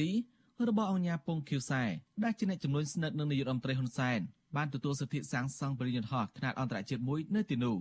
[0.69, 1.83] របស់អង្គការពងខៀវសែ
[2.23, 4.19] ដែលជាអ្នកជំនួយស្និទ្ធនឹងនាយករដ្ឋមន្ត្រីហ៊ុនសែន
[4.55, 7.75] បានទទួលសិទ្ធិសាងសង់បរិយាកាសខ្នាតអន្តរជាតិមួយនៅទីនោះ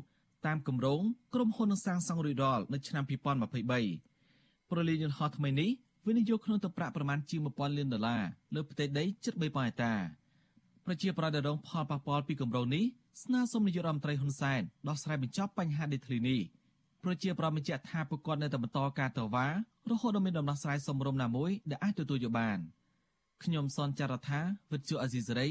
[0.47, 1.01] តាមគម្រោង
[1.35, 5.71] ក្រុមហ៊ុននឹងសាងសង់រួចរាល់នៅឆ្នាំ2023ប្រលានយន្តហោះថ្មីនេះ
[6.07, 8.23] វិនិយោគក្នុងទឹកប្រាក់ប្រមាណជាង1000លានដុល្លារ
[8.55, 9.95] លើផ្ទៃដីជិត3000ហិកតា
[10.87, 12.85] ប្រជាប្រដ្ឋដែលរងផលប៉ះពាល់ពីគម្រោងនេះ
[13.23, 16.41] ស្នើសុំនាយករដ្ឋមន្ត្រីហ៊ុនសែនដោះស្រាយបញ្ចប់បញ្ហាដីធ្លីនេះ
[17.05, 19.47] ប្រជាប្រដ្ឋបញ្ជាក់ថាពួកគាត់នៅតែបន្តការតវ៉ា
[19.91, 22.59] រហូតដល់មានដំណោះស្រាយសមរម្យណាមួយដែលអាចទទួលយកបាន
[23.45, 24.41] ខ្ញុំសនចាររថា
[24.73, 25.49] វិទ្យុអេស៊ីសរ៉ៃ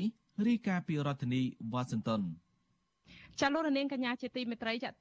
[0.48, 2.22] រាយការណ៍ពីរដ្ឋធានីវ៉ាស៊ីនតោន
[3.42, 4.94] ចាលោករនាងកញ្ញាជាទីមេត្រីចាត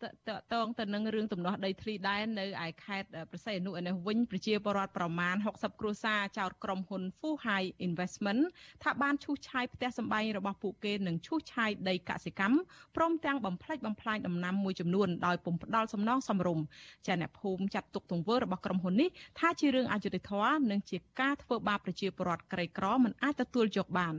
[0.54, 8.42] តងទៅនឹងរឿងទំនាស់ដីធ្លីដែននៅឯខេត្តប្រស័យអនុឯនេះវិញប្រជាពលរដ្ឋប្រមាណ60គ្រួសារចោទក្រុមហ៊ុន Fu Hai Investment
[8.82, 12.56] ថាបានឈូសឆាយផ្ទះសម្បែងរបស់ពួកគេនិងឈូសឆាយដីកសិកម្ម
[12.96, 16.64] ព្រមទាំងបំផ្លិចបំផ្លាញដំណាំមួយចំនួនដោយពុំផ្ដល់សំណងសមរម្យ
[17.06, 19.08] ចាអ្នកភូមិចាត់ទុកទង្វើរបស់ក្រុមហ៊ុននេះ
[19.40, 24.14] ថាជារឿងអយុត្តិធម៌និងជាការធ្វើបាបប្រជាពលរដ្ឋក្រីក្រមិនអាចទទួលយកបាន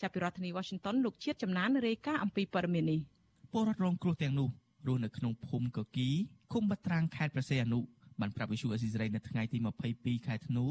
[0.00, 3.19] ចាប់ពីរដ្ឋធានី Washington លោកជាតិចំណានរាយការណ៍អំពីព័ត៌មាននេះ
[3.52, 4.48] ពលរដ្ឋរងគ្រោះទាំងនោះ
[4.86, 6.08] រស់នៅក្នុងភូមិកគី
[6.52, 7.80] ឃុំបាត្រាំងខេត្តប្រសេអនុ
[8.20, 9.58] បានប្រាប់វិសុអេស៊ីសរ៉ៃនៅថ្ងៃទី
[9.92, 10.66] 22ខែធ្នូ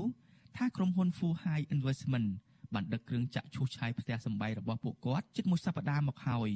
[0.57, 2.27] ថាក្រុមហ៊ុន Fu Hai Investment
[2.73, 6.49] បានដឹកគ្រឿងចាក់ឈូសឆាយផ្ទះសម្បែងរបស់ពួកគាត់ជិតមួយសប្តាហ៍មកហើយ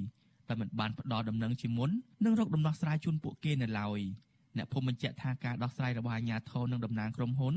[0.49, 1.89] តែមិនបានផ្ដល់ដំណឹងជាមុន
[2.25, 3.99] និងរកដំណោះស្រាយជូនពួកគេនៅឡើយ
[4.57, 7.55] អ្នកភូមិបញ្ជាក់ថាការដោះស្រាយរបស់អាជ្ញាធរនិងតំណាងក្រុមហ៊ុន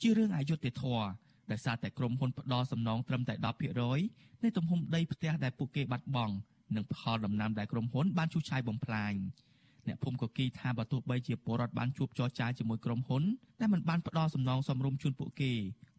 [0.00, 1.04] ជារឿងអយុត្តិធម៌
[1.50, 3.34] ដោយសារតែក្រុមហ៊ុនផ្ដល់សំណងត្រឹមតែ
[3.88, 6.34] 10%នៃទំហំដីផ្ទះដែលពួកគេបាត់បង់
[6.76, 9.14] និងផលដំណាំដែលក្រុមហ៊ុនបានជួសឆាយបំផ្លាញ
[9.88, 13.22] អ្នកភូមិក៏គីថាបើទោះបីជាពលរដ្ឋបានជួបចរចាជាមួយក្រុមហ៊ុន
[13.60, 15.52] តែមិនបានផ្ដល់សំណងសមរម្យជូនពួកគេ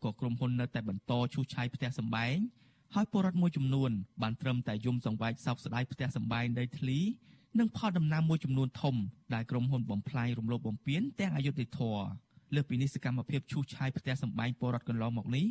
[0.04, 2.36] ក៏ក្រុមហ៊ុននៅតែបន្តជួសឆាយផ្ទះសម្បែង
[2.96, 7.00] ហើយពលរដ្ឋមួយចំនួនបានត្រឹមតែយំសង្វែកសោកស្ដាយផ្ទះសម្បែងដីធ្លី
[7.60, 8.96] និងផលដំណាំមួយចំនួនធំ
[9.34, 11.98] ដែលក្រុមហ៊ុនបំផ្លាញរំលោភបំពានទាំងអយុធធរ
[12.56, 15.46] លើសពីនេះសកម្មភាពឈូសឆាយផ្ទះសម្បែងពលរដ្ឋកន្លងមកនេះ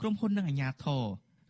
[0.00, 1.02] ក្រុមហ៊ុននិងអាជ្ញាធរ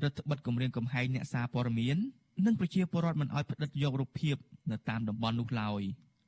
[0.02, 1.98] រដ្ឋបិទគម្រាមកំហែងអ្នកសារព័ត៌មាន
[2.46, 4.36] និងប្រជាពលរដ្ឋមិនអោយផ្តិតយករូបភាព
[4.70, 5.82] នៅតាមតំបន់នោះឡើយ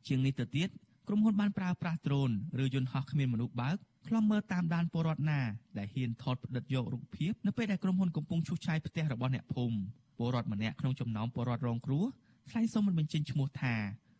[0.06, 0.68] ជាងនេះទៅទៀត
[1.08, 2.30] ក្រុមហ៊ុនបានប្រើប្រាស់ដ្រូន
[2.62, 3.76] ឬយន្តហោះគ្មានមនុស្សបើក
[4.08, 5.40] ខ្លំមើលតាមដានពលរដ្ឋណា
[5.78, 9.76] ដែលហ៊ានថតផ្តិតយករូបភាពនៅពេលដែលក្រុមហ៊ុនកំពុងឈូសឆាយផ្ទះរបស់អ្នកភូមិ
[10.18, 12.04] ពលរដ្ឋម្នាក់ក្នុងចំណោមពលរដ្ឋរងគ្រោះ
[12.50, 13.74] ថ្លែងសុំមិនបញ្ចេញឈ្មោះថា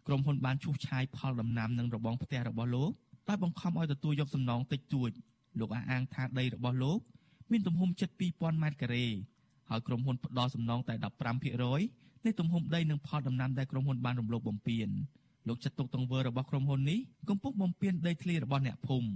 [0.07, 2.91] ក្រុមហ៊ុនបានឈូសឆាយផលដំណាំនិងរបងផ្ទះរបស់លោក
[3.29, 5.11] ដោយបង្ខំឲ្យទទួលយកសំណងតិចតួច
[5.61, 6.99] លោកអះអាងថាដីរបស់លោក
[7.51, 9.07] មានទំហំជិត2000ម៉ែត្រការ៉េ
[9.71, 10.95] ហើយក្រុមហ៊ុនផ្ដល់សំណងតែ
[11.61, 14.89] 15%នៃទំហំដីនិងផលដំណាំដែលក្រុមហ៊ុនបានរំលោភបំពាន
[15.49, 16.99] លោកចាត់ទុកទង្វើរបស់ក្រុមហ៊ុននេះ
[17.29, 19.09] កំពុងបំពានដីធ្លីរបស់អ្នកភូមិ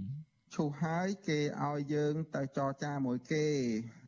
[0.54, 3.46] ឈូសហើយគេឲ្យយើងទៅចរចាមួយគេ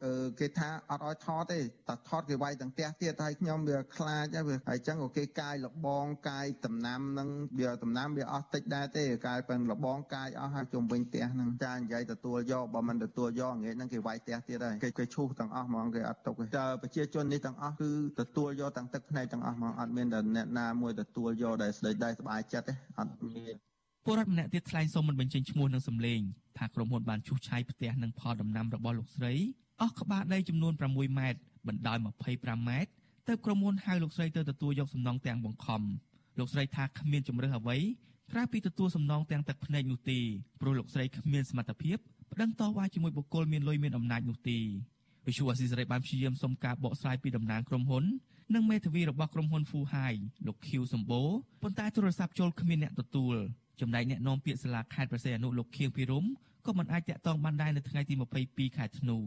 [0.04, 7.28] អឺគេថាអត់ឲ្យថតទេតែថតគេវាយទាំងផ្ទះទៀតហើយខ្ញុំវាខ្លាចហើយវាហើយចឹងក៏គេកាយលបងកាយដំណាំនឹង
[7.59, 17.90] វាដំណាំវាអស់តិចដែរទេកាយប៉ិនលបងកាយអស់ហើយជុំវិញផ្ទះហ្នឹងចានិយាយទទួលយកបើមិនទទួលយកងាយហ្នឹងគេវាយផ្ទះទៀតហើយគេគេឈូសទាំងអស់ហ្មងគេអត់ទុកទេតើប្រជាជននេះទាំងអស់គឺ
[18.20, 23.56] ទទួលយកទាំងទឹកភ្នែកទាំងអស់ហ្មងអត់មានតែអ្នកណាមួយទទួលយកដែលស្ដីដែរសบายចិត្តទេអត់មាន
[24.05, 26.21] ពលរដ្ឋម្នាក់ទៀតថ្លែងសូមមិនបញ្ចេញឈ្មោះនិងសម្លេង
[26.57, 29.33] ថាក្រុមហ៊ុនបានឈូសឆាយផ្ទះនិងផលដំណាំរបស់លោកស្រី
[29.81, 31.97] អស់ក្បាលដីចំនួន6ម៉ែត្របណ្ដោយ
[32.31, 32.91] 25ម៉ែត្រ
[33.27, 35.81] ទើបក្រុមហ៊ុនហៅលោកស្រីទៅទទួលយកសំណងទាំងបង្ខំ
[36.39, 37.77] លោកស្រីថាគ្មានជំរឿសអ្វី
[38.31, 40.19] ក្រៅពីទទួលសំណងទាំងទឹកភ្នែកនោះទេ
[40.61, 41.97] ព្រោះលោកស្រីគ្មានសមត្ថភាព
[42.31, 44.59] ប្តឹងតវ៉ាជាមួយបុគ្គលមានលុយមានអំណាចនោះទេ
[45.27, 48.03] វិសុវអស៊ីសេរីបានព្យាយាមសុំការបកស្រាយពីតំណាងក្រុមហ៊ុន
[48.55, 50.13] និងមេធាវីរបស់ក្រុមហ៊ុន Fu Hai
[50.47, 51.29] លោកខៀវសម្បូរ
[51.61, 53.35] ប៉ុន្តែទូរស័ព្ទចូលគ្មានអ្នកទទួល
[53.82, 56.26] ចំណែកអ្នកនាំពាក្យសាលាខេត្តប្រសេអនុលោកខៀងភិរម
[56.65, 58.13] ក៏មិនអាចតាក់ទងបានដែរនៅថ្ងៃទី
[58.45, 59.17] 22ខែធ្នូ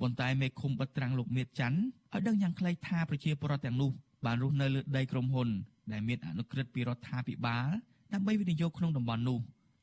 [0.00, 1.78] ប៉ុន្តែមេឃុំបិទត្រាំងលោកមៀតច័ន្ទ
[2.14, 3.90] ឲ្យដឹងយ៉ាងខ្លីថាប្រជាពលរដ្ឋទាំងនោះ
[4.26, 5.48] បានរស់នៅលើដីក្រុមហ៊ុន
[5.92, 7.68] ដែលមានអនុក្រឹត្យពីរដ្ឋាភិបាល
[8.12, 9.38] ដើម្បីវិនិយោគក្នុងតំបន់នោះ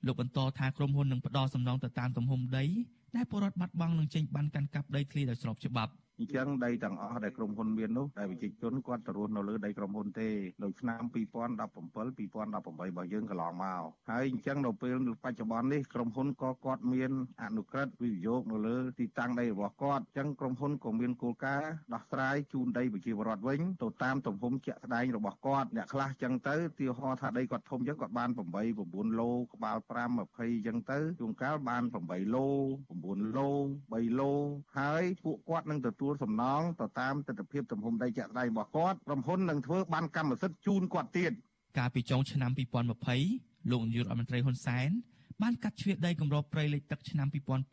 [0.05, 2.65] លោកបន្តថាក្រុមហ៊ុននឹងផ្ដល់សំណងទៅតាមទំហំដី
[3.15, 5.91] ដែលពលរដ្ឋបាត់បង់នឹងចេញបានកាន់កាប់ដីធ្លីដោយស្របច្បាប់
[6.21, 10.29] អញ្ចឹងដីទាំងអស់ដែលក្រុមហ៊ុនមាននោះដែលប្រជាជនគាត់ទៅរស់នៅលើដីក្រុមហ៊ុនទេ
[10.63, 12.57] នៅឆ្នាំ2017 2018រ
[12.95, 17.11] បស់យើងកន្លងមកហើយអញ្ចឹងនៅពេលបច្ចុប្បន្ននេះក្រុមហ៊ុនក៏គាត់មាន
[17.43, 28.39] អនុក្រឹត្យវិនិយោគនៅលើទីតាំងដីរបស់គាត់អញ្ចឹងក្រុមហ៊ុនក៏មានគោលការណ៍ដោះស្រាយជូនដីប្រជាពលរដ្ឋវិញទៅតាមទំហំជាក់ស្ដែងរបស់គាត់អ្នកខ្លះអញ្ចឹងទៅទីហោថាដីគាត់ធំអញ្ចឹងគាត់បាន8
[28.81, 32.47] 9ឡូក្បាល5 20អញ្ចឹងទៅជួនកាលបាន8ឡូ
[32.91, 33.49] 9ឡូ
[33.81, 34.31] 3ឡូ
[34.77, 41.31] ហើយពួកគាត់នឹងទទួលទទួលសំណងទៅតាមទស្សនវិជ្ជាទំហំដីជាក់ស្ដែងរបស់គាត់ក្រុមហ៊ុននឹងធ្វើបានកម្មសិទ្ធិជូនគាត់ទៀត
[41.77, 42.51] កាលពីចុងឆ្នាំ
[43.11, 44.89] 2020លោកនាយករដ្ឋមន្ត្រីហ៊ុនសែន
[45.41, 47.27] បានកាត់ជ្រៀតដីគម្របព្រៃលិចទឹកឆ្នាំ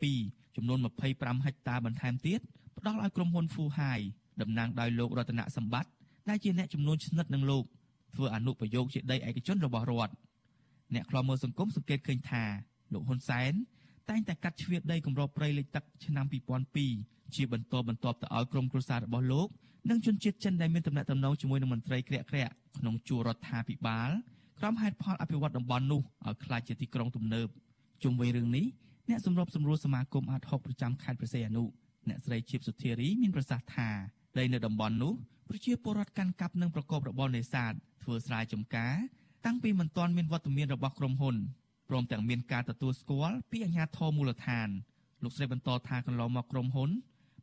[0.05, 0.79] 2002ចំនួន
[1.11, 2.39] 25ហិកតាបន្ថែមទៀត
[2.77, 3.99] ផ្ដល់ឲ្យក្រុមហ៊ុន Fu Hai
[4.41, 5.91] តំណាងដោយលោករតនសម្បត្តិ
[6.29, 7.63] ដែលជាអ្នកចំនួនស្និទ្ធនឹងលោក
[8.15, 10.13] ធ្វើអនុប្រយោគជាដីឯកជនរបស់រដ្ឋ
[10.93, 12.43] អ្នកខ្លោមើលសង្គមសង្កេតឃើញថា
[12.93, 13.53] លោកហ៊ុនសែន
[14.09, 16.25] តែងតែកាត់ជ្រៀតដីគម្របព្រៃលិចទឹកឆ្នាំ
[16.79, 19.47] 2002ជាបន្តបន្ទាប់ទៅឲ្យក្រុមគ្រួសាររបស់លោក
[19.89, 24.09] និងជនជាតិចិនដែលមានទំនាក់ទំនងជាមួយនឹងមន្ត្រីក្រាក់ក្រាក់ក្នុងជួររដ្ឋាភិបាល
[24.59, 27.47] ក្រុមហេតុផលអភិវឌ្ឍតំបន់នោះឲ្យក្លាយជាទីក្រុងទំនើប
[28.03, 28.65] ជុំវិញរឿងនេះ
[29.09, 31.63] អ្នកសម្របសម្រួលសមាគមអាត60ប្រចាំខេត្តព្រះសីហនុ
[32.09, 33.89] អ្នកស្រីជីបសុធារីមានប្រសាសន៍ថា
[34.37, 35.13] ដីនៅតំបន់នោះ
[35.49, 38.95] ប្រជាពលរដ្ឋកាន់កាប់និងប្រកបរបរនេសាទធ្វើស្រែចម្ការ
[39.45, 41.35] តាំងពីមិនទាន់មានវត្តមានរបស់ក្រុមហ៊ុន
[41.89, 44.69] ព្រមទាំងមានការទទួលស្គាល់ពីអាជ្ញាធរមូលដ្ឋាន
[45.23, 46.89] លោកស្រីបន្តថាកន្លងមកក្រុមហ៊ុន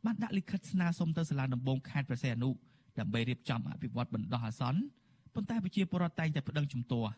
[0.05, 2.51] បានដាក់លិខិតស្នើសុំទៅសាលាដំបងខេត្តព្រះសីហនុ
[2.99, 4.81] ដើម្បីរៀបចំអភិវឌ្ឍបណ្ដោះអាសន្ន
[5.35, 7.11] ប៉ុន្តែប្រជាពលរដ្ឋតែងតែប្តឹងជំទាស់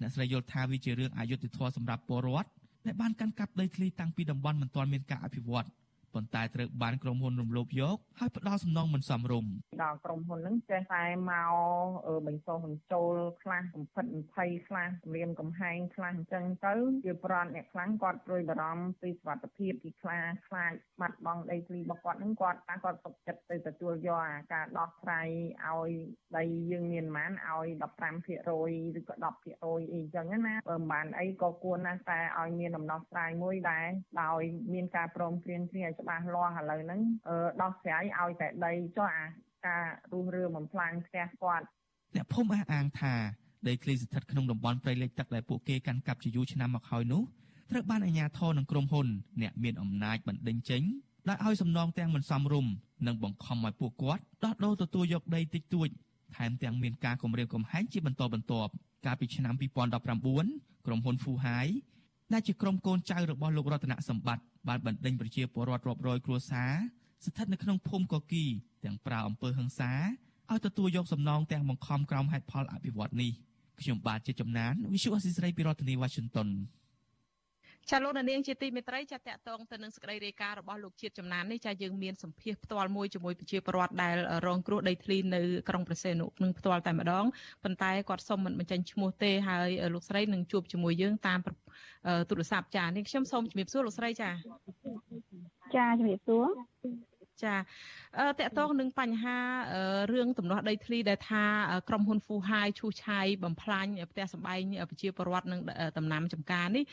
[0.00, 2.48] អ្នកស្រីយល់ថាវាជារឿងអយុត្តិធម៌សម្រាប់ពលរដ្ឋ
[2.86, 5.66] ដែលបានកាន់កាប់ដីធ្លីតាំងពីតំបន់មិនទាន់មានការអភិវឌ្ឍ
[6.14, 9.52] ប៉ុន្តែត្រូវបានក្រុមហ៊ុនរំលោភយកហើយផ្ដាល់សំណងមិនសមរម្យ
[9.82, 14.04] ដល់ក្រុមហ៊ុនហ្នឹងចេះតែមកបញ្ចុះបញ្ចូលខ្លះកំផិត
[14.36, 25.28] 20ខ្លះគម្រាមកំហែងខ្លះអញ្ចឹងទៅជាប្រន់អ្នកខ្លាំងគាត់ព្រួយបារម្ភពីសុខភាពពីខ្លាខ្លាចបាត់បង់ដីធ្លីរបស់គាត់ហ្នឹងគាត់តាគាត់សុខចិត្តទៅទទួលយកអាការដោះស្រាយ
[25.66, 25.90] ឲ្យ
[26.36, 27.66] ដីយើងមានប៉ុន្មានឲ្យ
[28.12, 33.86] 15%ឬក៏10%អីអញ្ចឹងណាបើមិនបានអីក៏គួរណាស់តែឲ្យមានដំណោះស្រាយមួយដែរ
[34.22, 34.42] ដោយ
[34.72, 37.00] មានការព្រមព្រៀងគ្នាឲ្យច្បាស់លាស់ឥឡូវហ្នឹង
[37.62, 39.26] ដោះស្រាយឲ្យតែដីចុះអា
[39.66, 41.66] ការរុះរើបំផ្លាញផ្ទះគាត់
[42.16, 43.14] អ្នកភូមិអះអាងថា
[43.68, 47.22] ដីធ្លីស្ថិតក្នុងតំបន់ព្រៃលិចទឹកដែលពួកគេកាន់កាប់ជាយូរឆ្នាំមកហើយនោះ
[47.70, 49.06] ត្រូវបានអាជ្ញាធរនិងក្រុមហ៊ុន
[49.42, 50.82] អ្នកមានអំណាចបណ្ដេញចេញ
[51.28, 52.72] ដោយឲ្យសំណងទាំងមិនសមរម្យ
[53.06, 55.88] និងបង្ខំឲ្យពួកគាត់ដោះដូរទទួលយកដីតិចតួច
[56.36, 58.70] ថែមទាំងមានការគម្រាមកំហែងជាបន្តបន្ទាប់
[59.06, 61.66] កាលពីឆ្នាំ2019ក្រុមហ៊ុន Fu Hai
[62.32, 66.72] ដែលជាក្រុមកូនចៅរបស់លោករតនសម្បត្តិ បានបណ្ដេញប្រជាពលរដ្ឋរាប់រយគ្រួសារ
[67.24, 68.44] ស្ថិតនៅក្នុងភូមិកគី
[68.84, 69.92] ទាំងប្រើអំពើហិង្សា
[70.50, 73.32] ឲ្យទទួលយកសំណងទាំងបង្ខំក្រោមហេតុផលអភិវឌ្ឍនេះ
[73.80, 76.48] ខ្ញុំបាទជាចំណាន Visual Assisray ពីរដ្ឋធានី Washington
[77.90, 84.16] ចាលោកនាងជាទីមេត្រីចាតកតងទៅនឹងសេចក្តីរាយការណ៍របស់លោកជាតិចំណាននេះចាយើងមានសម្ភារផ្ទាល់មួយជាមួយប្រជាពលរដ្ឋដែល
[84.46, 87.24] រងគ្រោះដីធ្លីនៅក្រុងប្រសេនុនឹងផ្ទាល់តែម្ដង
[87.64, 91.38] ប៉ុន្តែគាត់សុំមិនបញ្ចេញឈ្មោះទេហើយលោកស្រីនឹងជួបជាមួយយើងតាម
[92.28, 94.30] ទូរស័ព្ទចានេះខ្ញុំសូមជំរាបសួរលោកស្រីចា
[95.76, 96.46] ចាជំរាបសួរ
[97.44, 97.60] ចាត
[98.48, 99.38] កតងនឹងបញ្ហា
[100.12, 101.44] រឿងទំនាស់ដីធ្លីដែលថា
[101.88, 105.60] ក្រុមហ៊ុនហ្វូហាយឈូសឆាយបំផ្លាញផ្ទះសម្បែងប្រជាពលរដ្ឋនិង
[105.98, 106.84] ដំណាំចំការនេះ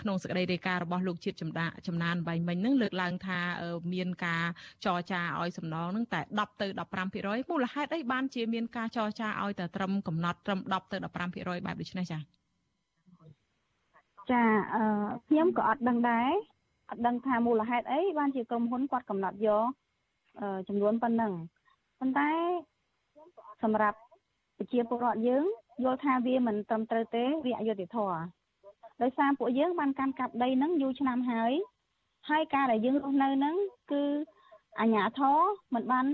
[0.00, 3.40] ក្នុងសេចក្តីរាយការណ៍របស់លោកជាតិចំដាចំណានបៃមិញហ្នឹងលើកឡើងថា
[3.92, 4.44] មានការ
[4.84, 6.66] ចរចាឲ្យសំណងហ្នឹងតែ10ទៅ
[7.08, 12.20] 15%មូលហេតុអីបានជាមានការចរចាឲ្យតែត្រឹមកំណត់ត្រឹម10ទៅ15%បែបដូចនេះចា៎
[14.30, 14.42] ចា
[14.74, 14.82] អឺ
[15.28, 16.32] ខ្ញុំក៏អត់ដឹងដែរ
[16.90, 19.66] អត់ដឹងថាមូលហេតុអីបានជាក្រុមហ៊ុនគាត់កំណត់យក
[20.68, 21.32] ចំនួនប៉ុណ្ណឹង
[22.00, 22.30] ប៉ុន្តែ
[23.62, 23.98] សម្រាប់
[24.58, 25.44] ប្រជាពលរដ្ឋយើង
[25.84, 28.20] យល់ថាវាមិនត្រឹមត្រូវទេវាអយុត្តិធម៌
[29.02, 31.52] ដោយសារពួកយើងបានកាន់កាប់ដីហ្នឹងយូរឆ្នាំហើយ
[32.30, 33.56] ហើយការដែលយើងរស់នៅហ្នឹង
[33.92, 34.02] គឺ
[34.80, 35.38] អាជ្ញាធរ
[35.74, 36.06] មិនបាន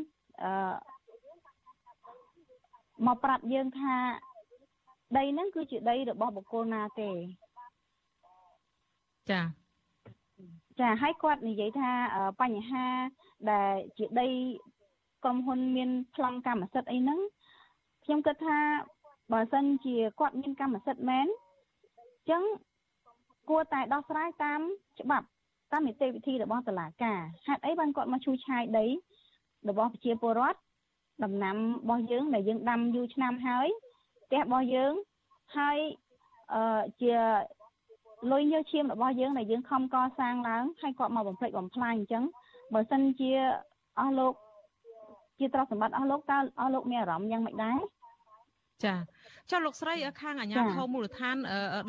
[0.43, 0.51] អឺ
[3.07, 3.95] មកប្រាប់យើងថា
[5.17, 7.11] ដីហ្នឹងគឺជាដីរបស់បុគ្គលណាទេ
[9.31, 9.41] ចា
[10.81, 11.91] ចាហើយគាត់និយាយថា
[12.41, 12.85] បញ្ហា
[13.51, 14.29] ដែលជាដី
[15.25, 17.21] ក្រុមហ៊ុនមានប្លង់កម្មសិទ្ធិអីហ្នឹង
[18.05, 18.59] ខ្ញុំគិតថា
[19.33, 21.27] បើសិនជាគាត់មានកម្មសិទ្ធិមែន
[21.97, 22.43] អញ្ចឹង
[23.51, 24.61] គួរតែដោះស្រាយតាម
[25.01, 25.27] ច្បាប់
[25.73, 28.87] តាមនីតិវិធីរបស់តុលាការហេតុអីបានគាត់មកឈូសឆាយដី
[29.69, 30.59] របស់ប្រជាពលរដ្ឋ
[31.25, 33.69] ដំណាំរបស់យើងដែលយើងដាំយូរឆ្នាំហើយ
[34.25, 34.93] ផ្ទះរបស់យើង
[35.57, 35.79] ហើយ
[36.53, 37.13] អឺជា
[38.33, 42.25] លុយញើសឈាមរបស់យើងដែលយើងខំកសាងឡើងហើយគាត់មកបំផ្លិចបំផ្លាញអញ្ចឹង
[42.75, 43.31] បើសិនជា
[44.01, 44.33] អស់លោក
[45.39, 47.79] ជាទ្រព្យសម្បត្តិអស់លោកតើអស់លោកមានអារម្មណ៍យ៉ាងម៉េចដែរ
[48.85, 48.95] ចា
[49.51, 51.37] ចុះលោកស្រីខាងអាជ្ញាធរមូលដ្ឋាន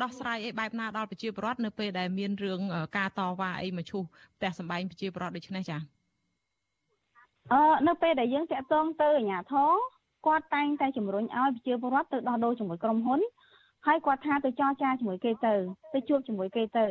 [0.02, 2.60] ដោះស្រាយអីបែបណាដល់ប្រជាពលរដ្ឋនៅពេលដែលមានរឿង
[2.96, 4.02] ការតវ៉ាអីមកឈូស
[4.36, 5.78] ផ្ទះសម្បែងប្រជាពលរដ្ឋដូចនេះចា
[7.52, 9.70] អឺនៅពេលដែលយើងតាក់ទងទៅអាជ្ញាធរ
[10.26, 13.20] គាត់តែងតែជំរុញឲ្យប្រជាពលរដ្ឋទៅដោះដូរជាមួយក្រុមហ៊ុន
[13.90, 15.54] ហើយគាត់ថាទៅចរចាជាមួយគេទៅ
[15.94, 16.86] ទៅជួបជាមួយគេទៅ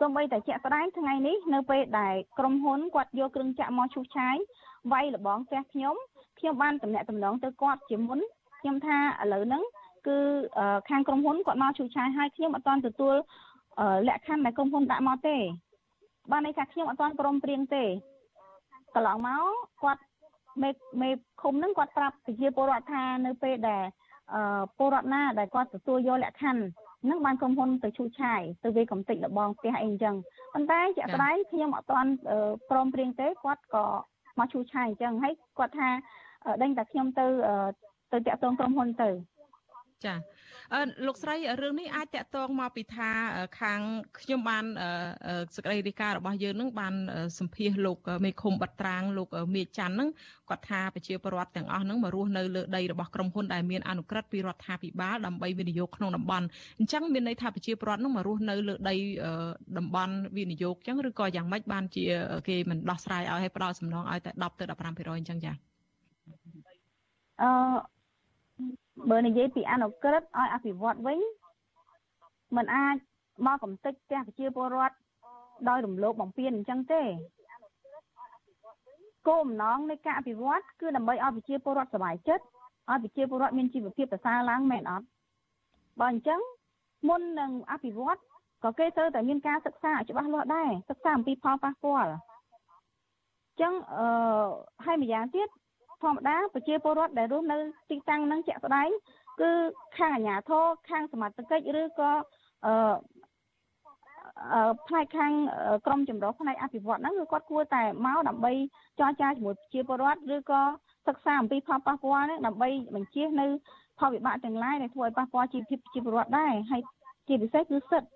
[0.00, 4.36] សូម្បីតែជាក់ស្ដែងថ្ងៃនេះនៅពេលដែលក្រុមហ៊ុនគាត់យកគ្រឿងចាក់មកឈូសឆាយ
[4.92, 5.94] វាយលបងផ្ទះខ្ញុំ
[6.38, 8.18] ខ្ញុំបានតំណាក់តំណងទៅគាត់ជាមុន
[8.60, 9.62] ខ្ញុំថាឥឡូវហ្នឹង
[10.06, 10.18] គឺ
[10.88, 13.14] ខាងក្រុមហ៊ុនគាត់មកឈូសឆាយហើយខ្ញុំអត់ទាន់ទទួល
[14.08, 15.36] លក្ខខណ្ឌដែលក្រុមហ៊ុនដាក់មកទេ
[16.30, 17.84] បានន័យថាខ្ញុំអត់ទាន់ព្រមព្រៀងទេ
[18.94, 19.44] កន្លងមក
[19.82, 20.02] គាត់
[20.62, 21.10] មេមេ
[21.42, 23.84] ឃុំហ្នឹងគាត់ប្រាប់ប្រជាពលរដ្ឋថានៅពេលដែល
[24.76, 26.62] ពលរដ្ឋណាដែលគាត់ទទួលយកលក្ខខណ្ឌ
[27.10, 30.14] នឹងបានក្រុមហ៊ុនទៅឈូសឆាយទៅវាកំតិចលបងផ្ទះអីអញ្ចឹង
[30.54, 32.10] ប៉ុន្តែជាក់ស្ដែងខ្ញុំអត់ទាន់
[32.70, 33.86] ព្រមព្រៀងទេគាត់ក៏
[34.38, 35.88] មកឈូសឆាយអញ្ចឹងហើយគាត់ថា
[36.62, 37.26] ដេញតែខ្ញុំទៅ
[38.12, 39.10] ទៅតាក់ទងក្រុមហ៊ុនទៅ
[40.04, 40.31] ចាអឺ
[41.06, 43.10] លោកស្រីរឿងនេះអាចតកតងមកពីថា
[43.60, 43.80] ខាង
[44.20, 44.64] ខ្ញុំបាន
[45.54, 46.94] សេចក្តីរាយការណ៍របស់យើងនឹងបាន
[47.38, 50.10] សម្ភាសលោកមេឃុំបាត់ត្រាងលោកមេច័ន្ទនឹង
[50.50, 56.46] គាត់ថាប្រជាពលរដ្ឋទាំងអស់នឹងមករស់នៅលើដីរបស់ក្រុមហ៊ុនដែលមានអនុក្រឹត្យពីរដ្ឋាភិបាលដើម្បីវិនិយោគក្នុងតំបន់
[56.78, 58.94] អញ្ចឹងមានន័យថាប្រជាពលរដ្ឋនឹងមករស់នៅលើដី
[59.78, 62.04] តំបន់វិនិយោគអញ្ចឹងឬក៏យ៉ាងម៉េចបានជា
[62.48, 65.52] គេមិនដោះស្រាយឲ្យឲ្យផ្ដល់សំណងឲ្យតែ10ទៅ15%អញ្ចឹងចា
[67.42, 67.50] អឺ
[69.10, 71.18] បើនិយាយពីអនុក្រឹត្យឲ្យអភិវឌ្ឍវិញ
[72.56, 72.96] มันអាច
[73.46, 74.96] មកកំទេចផ្ទះប្រជាពលរដ្ឋ
[75.68, 77.02] ដោយរំលោភបំពានអញ្ចឹងទេ
[79.28, 82.44] គោលបំណងនៃការអភិវឌ្ឍគឺដើម្បីឲ្យប្រជាពលរដ្ឋសុខចិត្ត
[82.90, 85.06] ឲ្យប្រជាពលរដ្ឋមានជីវភាពប្រសើរឡើងមែនអត់
[86.00, 86.40] បើអញ្ចឹង
[87.08, 88.18] មុននឹងអភិវឌ្ឍ
[88.64, 94.06] ក៏គេត្រូវតែមានការសិក្សាច្បាស់លាស់ដែរសិក្សាអំពីផលប៉ះពាល់អញ្ចឹងអឺ
[94.84, 95.48] ហើយម្យ៉ាងទៀត
[96.02, 97.58] ធម្មតាប្រជាពលរដ្ឋដែលរស់នៅ
[97.90, 98.88] ទីតាំងហ្នឹងជាក់ស្ដែង
[99.40, 99.50] គឺ
[99.98, 102.10] ខាងអាជ្ញាធរខាងសមត្ថកិច្ចឬក៏
[102.66, 105.32] អឺផ្នែកខាង
[105.86, 108.52] ក្រមចម្រុះផ្នែកអភិវឌ្ឍហ្នឹងគឺគាត់គួរតែមកដើម្បី
[109.00, 110.62] ចរចាជាមួយប្រជាពលរដ្ឋឬក៏
[111.06, 113.46] សិក្សាអំពីផលប៉ះពាល់ហ្នឹងដើម្បីបញ្ជៀសនៅ
[113.98, 116.82] ផលវិបាកទាំងឡាយដែលធ្វើឲ្យប៉ះពាល់ជីវភាពប្រជាពលរដ្ឋដែរហើយ
[117.28, 118.08] ជាពិសេសគឺសិទ្ធ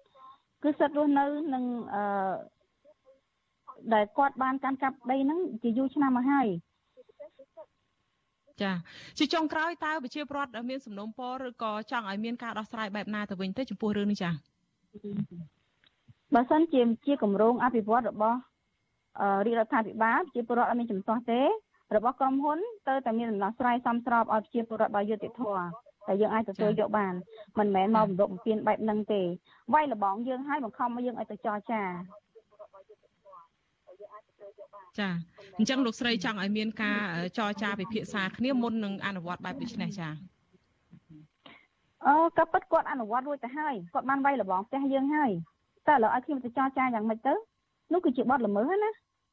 [0.62, 1.24] គឺសិទ្ធរស់នៅ
[1.54, 1.64] នឹង
[1.94, 2.02] អឺ
[3.94, 6.46] ដែលគាត់បានកាន់កាប់ដីហ្នឹងជាយូរឆ្នាំមកហើយ
[8.62, 8.72] ចា
[9.18, 14.30] ជាចុងក្រោយតើប្រជាពលរដ្ឋមានសំណូមពរឬក៏ចង់ឲ្យមានការដោះស្រាយបែបណាទៅវិញទៅចំពោះរឿងនេះចា
[16.34, 18.38] បើសិនជាជាគម្រោងអភិវឌ្ឍរបស់
[19.46, 21.40] រាជរដ្ឋាភិបាលជាពលរដ្ឋអត់មានចំទាស់ទេ
[21.96, 25.64] របស់ក្រុមហ៊ុនទៅតែមានដំណោះស្រាយសមស្របឲ្យជាពលរដ្ឋដោយយុត្តិធម៌
[26.06, 27.14] តែយើងអាចទទួលយកបាន
[27.58, 29.22] មិនមែនមកបំរុងបំពេញបែបហ្នឹងទេ
[29.74, 31.82] វាយលបងយើងឲ្យបង្ខំមកយើងឲ្យទៅចរចា
[35.00, 35.08] ចា
[35.58, 37.00] អញ្ចឹងលោកស្រីចង់ឲ្យមានការ
[37.38, 40.08] ចរចាពិភាក្សាគ្នាមុននឹងអនុវត្តបែបដូចនេះចា
[42.06, 45.30] អឺក៏ពិតគាត់អនុវត្តរួចទៅហើយគាត់បានវាយលបងផ្ទះយើងហើយ
[45.88, 47.34] តែឥឡូវឲ្យខ្ញុំទៅចរចាយ៉ាងម៉េចទៅ
[47.92, 48.90] នោះគឺជាបទល្មើសណា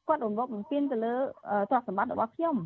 [0.08, 1.14] គាត់រំលោភបំពានទៅលើ
[1.70, 2.56] ទ្រព្យសម្បត្តិរបស់ខ្ញុំ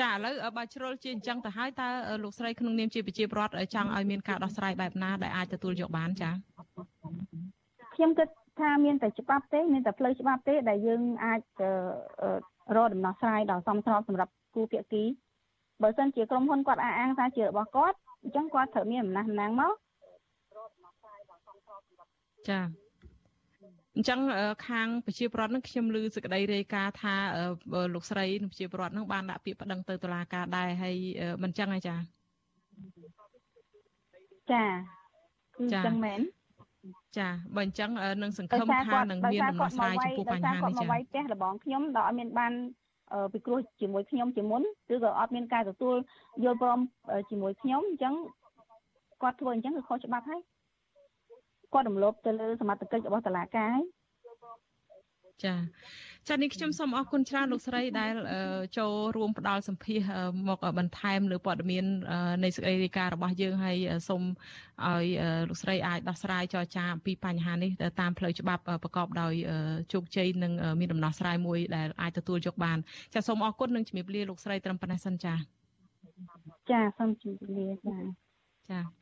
[0.00, 1.88] ចាឥឡូវបើជ្រុលជាអញ្ចឹងទៅហើយតើ
[2.22, 6.30] លោកស្រីក្នុងនាមជាប្រជាពលរដ្ឋចង់ឲ្យមានការដោះស្រាយបែបណាដែលអាចទទួលយកបានចា
[7.94, 8.28] ខ្ញុំគិត
[8.60, 11.40] ថាមានតែច្បាប់ទេមានតែផ្លូវច្បាប់ទេដែលយើងអាច
[12.76, 15.04] រកដំណោះស្រាយដ៏សមស្របសម្រាប់គូភាគី
[15.82, 19.74] បើសិនជាក្រុមហ៊ុនគាត់អះអាងថាជារបស់គាត់អញ្ចឹងគាត់ត្រូវមានអំណះអំណាងមក
[22.50, 22.60] ចា
[23.96, 24.20] អញ្ចឹង
[24.68, 27.14] ខាងប្រជាប្រដ្ឋនឹងខ្ញុំឮសេចក្តីរាយការណ៍ថា
[27.94, 30.96] លោកស្រីនិងប្រជាប្រដ្ឋនឹងបានដាក់ពាក្យប្តឹងទៅតុលាការដែរហើយ
[31.42, 31.96] មិនអញ្ចឹងហ៎ចា
[34.52, 34.64] ចា
[35.56, 36.20] គឺអញ្ចឹងមែន
[37.18, 37.90] ចាបើអញ្ចឹង
[38.22, 42.52] នឹងសង្ឃឹមថានឹងមានដំណោះស្រាយចំពោះបញ្ហានេះចាគាត់មកវាយផ្ទះរបងខ្ញុំដល់អត់មានបាន
[43.32, 44.62] ពិគ្រោះជាមួយខ្ញុំជាមុន
[44.94, 45.94] ឬក៏អត់មានការទទួល
[46.44, 46.78] យល់ព្រម
[47.30, 48.14] ជាមួយខ្ញុំអញ្ចឹង
[49.22, 50.40] គាត់ធ្វើអញ្ចឹងគឺខុសច្បាប់ហើយ
[51.72, 53.86] គាត់រំលោភទៅលើសមត្ថកិច្ចរបស់តុលាការហើយ
[55.44, 55.54] ចា
[56.28, 58.12] ចានេះខ្ញុំសូមអរគុណច្រើនលោកស្រីដែល
[58.78, 60.00] ចូលរួមផ្ដល់សម្ភាស
[60.48, 61.84] មកបន្ថែមលើព័ត៌មាន
[62.44, 63.76] នៃសេចក្តីរាយការណ៍របស់យើងហើយ
[64.08, 64.22] សូម
[64.86, 65.06] ឲ្យ
[65.48, 67.70] លោកស្រីអាចដោះស្រាយចរចាអំពីបញ្ហានេះ
[68.00, 69.34] តាមផ្លូវច្បាប់ប្រកបដោយ
[69.92, 72.78] ជោគជ័យនិងមានដំណោះស្រាយមួយដែលអាចទទួលយកបាន
[73.14, 75.34] ចាសូមអរគុណនិងជំរាបលាលោកស្រីត្រឹមប៉ុណ្ណេះសិនចា
[76.70, 77.98] ចាសូមជម្រាបលាចា
[78.70, 79.01] ចា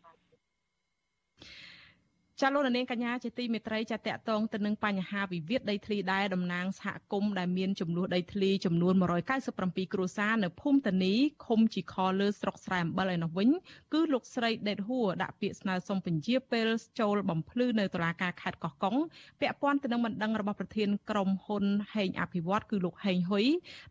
[2.43, 8.95] ចាលោកនាងកញ្ញាជាទីមេត្រីចាតកតងទៅនឹងបញ្ហាវិវាទដីធ្លីដែរតំណាងសហគមន៍ដែលមានចំនួនដីធ្លីចំនួន
[9.43, 11.15] 197គ្រួសារនៅភូមិតានី
[11.47, 13.49] ឃុំជីខលើស្រុកស្រែអំបិលឯនោះវិញ
[13.93, 16.69] គឺលោកស្រីដេតហួរដាក់ពាក្យស្នើសុំពន្យាពេល
[17.01, 18.97] ចូលបំភ្លឺនៅតុលាការខេត្តកោះកុង
[19.41, 21.65] ពាក់ព័ន្ធទៅនឹងបណ្ដឹងរបស់ប្រធានក្រុមហ៊ុន
[21.95, 23.47] ហេងអភិវឌ្ឍគឺលោកហេងហ៊ុយ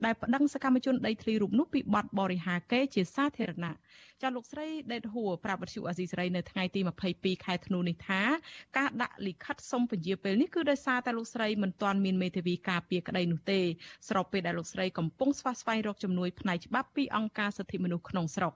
[0.06, 3.76] ដែលប្តឹងសកម្មជនដីធ្លីរូបនោះពីបទបរិហាកេជាសាធារណៈ
[4.22, 6.82] ចាលោកស្រីដេតហួរប្រាប់វិទ្យុអាស៊ីសេរីនៅថ្ងៃទី
[7.14, 8.22] 22ខែធ្នូនេះថា
[8.78, 13.60] ការដាក់លិខិតសុំពន្យាពេលនេះគឺដោយសារតែលោកស្រីមិនទាន់មានមេធាវីការពារក្តីនោះទេ
[14.10, 18.54] ស្របពេលដែលលោកស្រីកំពុងស្វះស្វែងរកជំនួយផ្នែកច្បាប់ពីអង្គការសិទ្ធិមនុស្សក្នុងស្រុក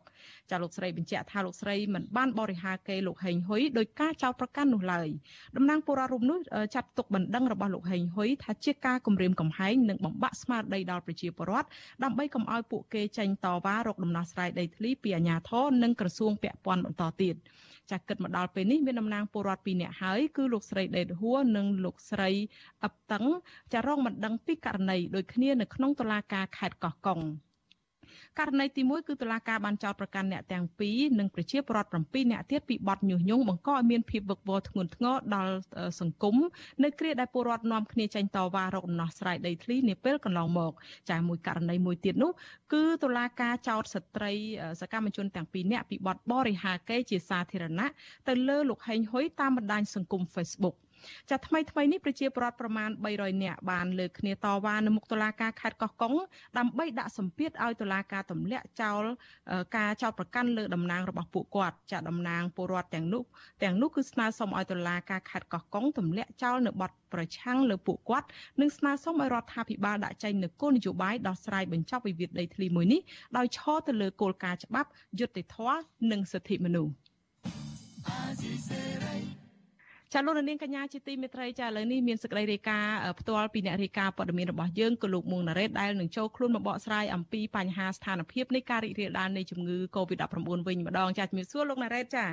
[0.51, 5.09] ចាលោកស្រីបញ្ជាក់ថាលោកស្រីមិនបានបរិហាកេលោកហេងហ៊ុយដោយការចោទប្រកាន់នោះឡើយ
[5.55, 6.39] តំណាងពលរដ្ឋរូបនោះ
[6.75, 11.67] ចាត់ទុកបណ្ដឹងរបស់លោកហេងហ៊ុយថាជាការគំរាមកំហែងនិងបំបាក់ស្មារតីដល់ប្រជាពលរដ្ឋ
[12.03, 17.35] ដើម្បីកុំឲ្យពួកគេចេញតវ៉ារកដំណោះស្រាយដីធ្លីពីអាជ្ញាធរនិងក្រសួងពាក់ព័ន្ធបន្តទៀត
[17.91, 22.29] ចាគិតមកដល់ពេលនេះមានតំណាងពលរដ្ឋ2នាក់ហើយគឺលោកស្រីដេតហួរនិងលោកស្រី
[22.83, 23.25] អឹបតឹង
[23.73, 27.19] ចារងបណ្ដឹងពីករណីដូចគ្នានៅក្នុងតុលាការខេត្តកោះកុង
[28.39, 35.53] ករណីទី1គឺតុលាការបានចោទប្រកាន់អ្នកទាំងពីរនិងប្រជាពលរដ្ឋ7នាក់ទៀតពីបទញុះញង់បង្កឲ្យមានភាពវឹកវរធ្ងន់ធ្ងរដល់
[35.99, 36.35] សង្គម
[36.83, 40.71] នៅគ្រាដែលពលរដ្ឋនាំគ្នាចេញតវ៉ារកដំណោះស្រាយដីធ្លីនាពេលកន្លងមក
[41.09, 42.31] ចាមួយករណីមួយទៀតនោះ
[42.73, 44.33] គឺតុលាការចោទស្ត្រី
[44.81, 47.89] សកម្មជនទាំងពីរនាក់ពីបទបរិហាកេជាសាធារណៈ
[48.27, 50.75] ទៅលើលោកហេងហ៊ុយតាមបណ្ដាញសង្គម Facebook
[51.29, 56.13] ចាថ្មីថ្មីនេះប្រជាពលរដ្ឋប្រមាណ300នាក់បានលើកគ្នាតវ៉ានៅមុខតុលាការខេត្តកោះកុង
[56.57, 59.03] ដើម្បីដាក់សម្ពាធឲ្យតុលាការទម្លាក់ចោល
[59.77, 63.23] ការចោទប្រកាន់លើតំណាងរបស់ពួកគាត់ចាតំណាងពលរដ្ឋទាំងនោះ
[63.63, 68.27] ទាំងនោះគឺស្នើសុំឲ្យតុលាការខេត្តកោះកុងទម្លាក់ចោលនៅបទប្រឆាំងលើពួកគាត់
[68.59, 73.01] និងស្នើសុំឲ្យរដ្ឋាភិបាលដាក់ចេញនូវគោលនយោបាយដោះស្រាយបញ្ចប់វិវាទដីធ្លីមួយនេះ
[73.37, 74.89] ដោយឈរទៅលើគោលការណ៍ច្បាប់
[75.19, 75.81] យុត្តិធម៌
[76.11, 76.93] និងសិទ្ធិមនុស្ស
[80.13, 92.25] ចាលោកនាងកញ្ញាជាទីមេត្រីចាឥឡូវនេះមានសេចក្តីរាយការណ៍ផ្ទាល់ពីអ្នករាយការណ៍ព័ត៌មានរបស់យើងគឺលោកមុងណារ៉េតដែលនឹងចូលខ្លួនមកបកស្រាយអំពីបញ្ហាស្ថានភាពនៃការរីករាលដាលនៃជំងឺ Covid-19 វិញម្ដងចាជំរាបសួរលោកណារ៉េតចា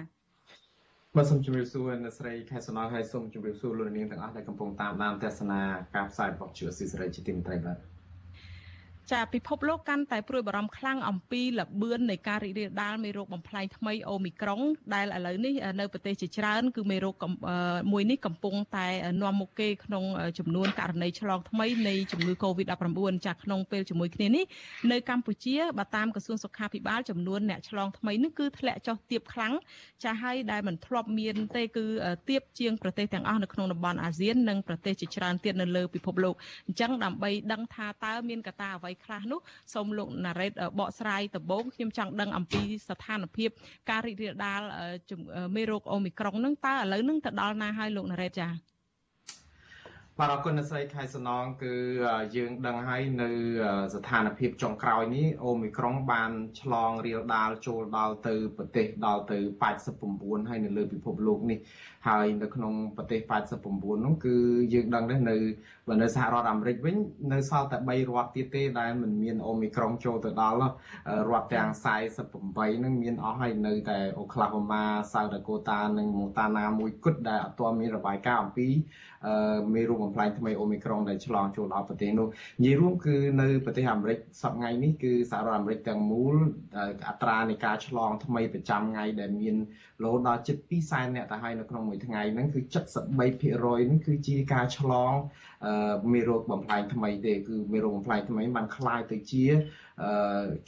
[1.17, 5.61] បាទសូមជម្រាបសួរអ្នកស្រីខែសំណងហើយសូមជម្រាបសួរលោកនាងទាំងអស់ដែលកំពុងតាមដានទស្សនា
[5.97, 7.79] ការផ្សាយរបស់ជាស៊ីសេរីជាទីមេត្រីបាទ
[9.13, 14.61] ចាពិភពលោកកាន់តែព្រួយបារម្ភខ្លាំងអំពីលបឿននៃការរីករាលដាលមេរោគបំផ្លែងថ្មីអូមីក្រុង
[14.95, 17.15] ដែលឥឡូវនេះនៅប្រទេសជាច្រើនគឺមេរោគ
[17.93, 18.89] មួយនេះកំពុងតែ
[19.23, 20.05] នាំមុខគេក្នុង
[20.39, 24.45] ចំនួនករណីឆ្លងថ្មីនៃជំងឺ Covid-19 ចាក្នុងពេលជាមួយគ្នានេះ
[24.93, 29.53] នៅកម្ពុជាបើតាមក្រសួងសុខាភិបាលចំនួនអ្នកឆ្លងថ្មីនេះគឺធ្លាក់ចុះទាបខ្លាំង
[30.05, 31.87] ចាហើយដែលមិនធ្លាប់មានទេគឺ
[32.29, 36.35] ទាបជាងប្រទេសទាំងអស់នៅក្នុងតំបន់អាស៊ាននិងប្រទេសជាច្រើនទៀតនៅលើពិភពលោក
[36.67, 39.41] អញ្ចឹងដើម្បីដឹងថាតើមានកត្តាអ្វីខ្លះនោះ
[39.75, 43.51] សូមលោកណារ៉េតបកស្រាយដំបូងខ្ញុំចង់ដឹងអំពីស្ថានភាព
[43.91, 44.63] ការរីករាលដាល
[45.57, 48.71] មេរោគអូមីក្រុងនឹងតើឥឡូវនឹងទៅដល់ណាហើយលោកណារ៉េតចា៎
[50.21, 51.75] បាទអរគុណអ្នកស្រីខែសំណងគឺ
[52.37, 53.29] យើងដឹងហើយនៅ
[53.95, 56.31] ស្ថានភាពចុងក្រោយនេះអូមីក្រុងបាន
[56.61, 59.39] ឆ្លងរាលដាលចូលដល់ទៅប្រទេសដល់ទៅ
[59.95, 61.59] 89ហើយនៅលើពិភពលោកនេះ
[62.09, 63.21] ហើយនៅក្នុងប្រទេស
[63.63, 64.37] 89នោះគឺ
[64.75, 65.37] យើងដឹងដែរនៅ
[65.91, 66.97] បើនៅសហរដ្ឋអាមេរិកវិញ
[67.33, 70.57] នៅសល់តែ3រដ្ឋទៀតទេដែលមិនមានអូមីក្រុងចូលទៅដល់
[71.31, 71.69] រដ្ឋទាំង
[72.27, 74.85] 48នឹងមានអស់ហើយនៅតែអូក្លាហូម៉ា
[75.15, 78.69] សៅដាកូតានិងម៉ូតាណាមួយគត់ដែលអត់ទាន់មានរបាយការណ៍អំពី
[79.75, 82.27] មេរោគបំផ្លាញថ្មីអូមីក្រុងដែលឆ្លងចូលដល់ប្រទេសនោះ
[82.63, 86.37] និយាយរួមគឺនៅប្រទេសអាមេរិកសប្តាហ៍នេះគឺសហរដ្ឋអាមេរិកទាំងមូល
[87.09, 89.57] អត្រានៃការឆ្លងថ្មីប្រចាំថ្ងៃដែលមាន
[90.03, 95.13] រហូតដល់ជិត2សែនអ្នកទៅហើយនៅក្នុងមួយថ្ងៃហ្នឹងគឺ73%ហ្នឹងគឺជាការឆ្លង
[96.14, 99.44] មេរោគបំផ្លាញថ្មីទេគឺមេរោគបំផ្លាញថ្មីបានคล้ายទៅជា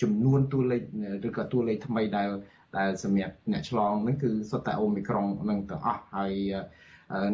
[0.02, 0.82] ចំនួនតួលេខ
[1.28, 2.30] ឬក៏តួលេខថ្មីដែល
[2.78, 6.34] ដែលសម្រាប់អ្នកឆ្លងហ្នឹងគឺសុទ្ធតែអូមីក្រុងនឹងទាំងអស់ហើយ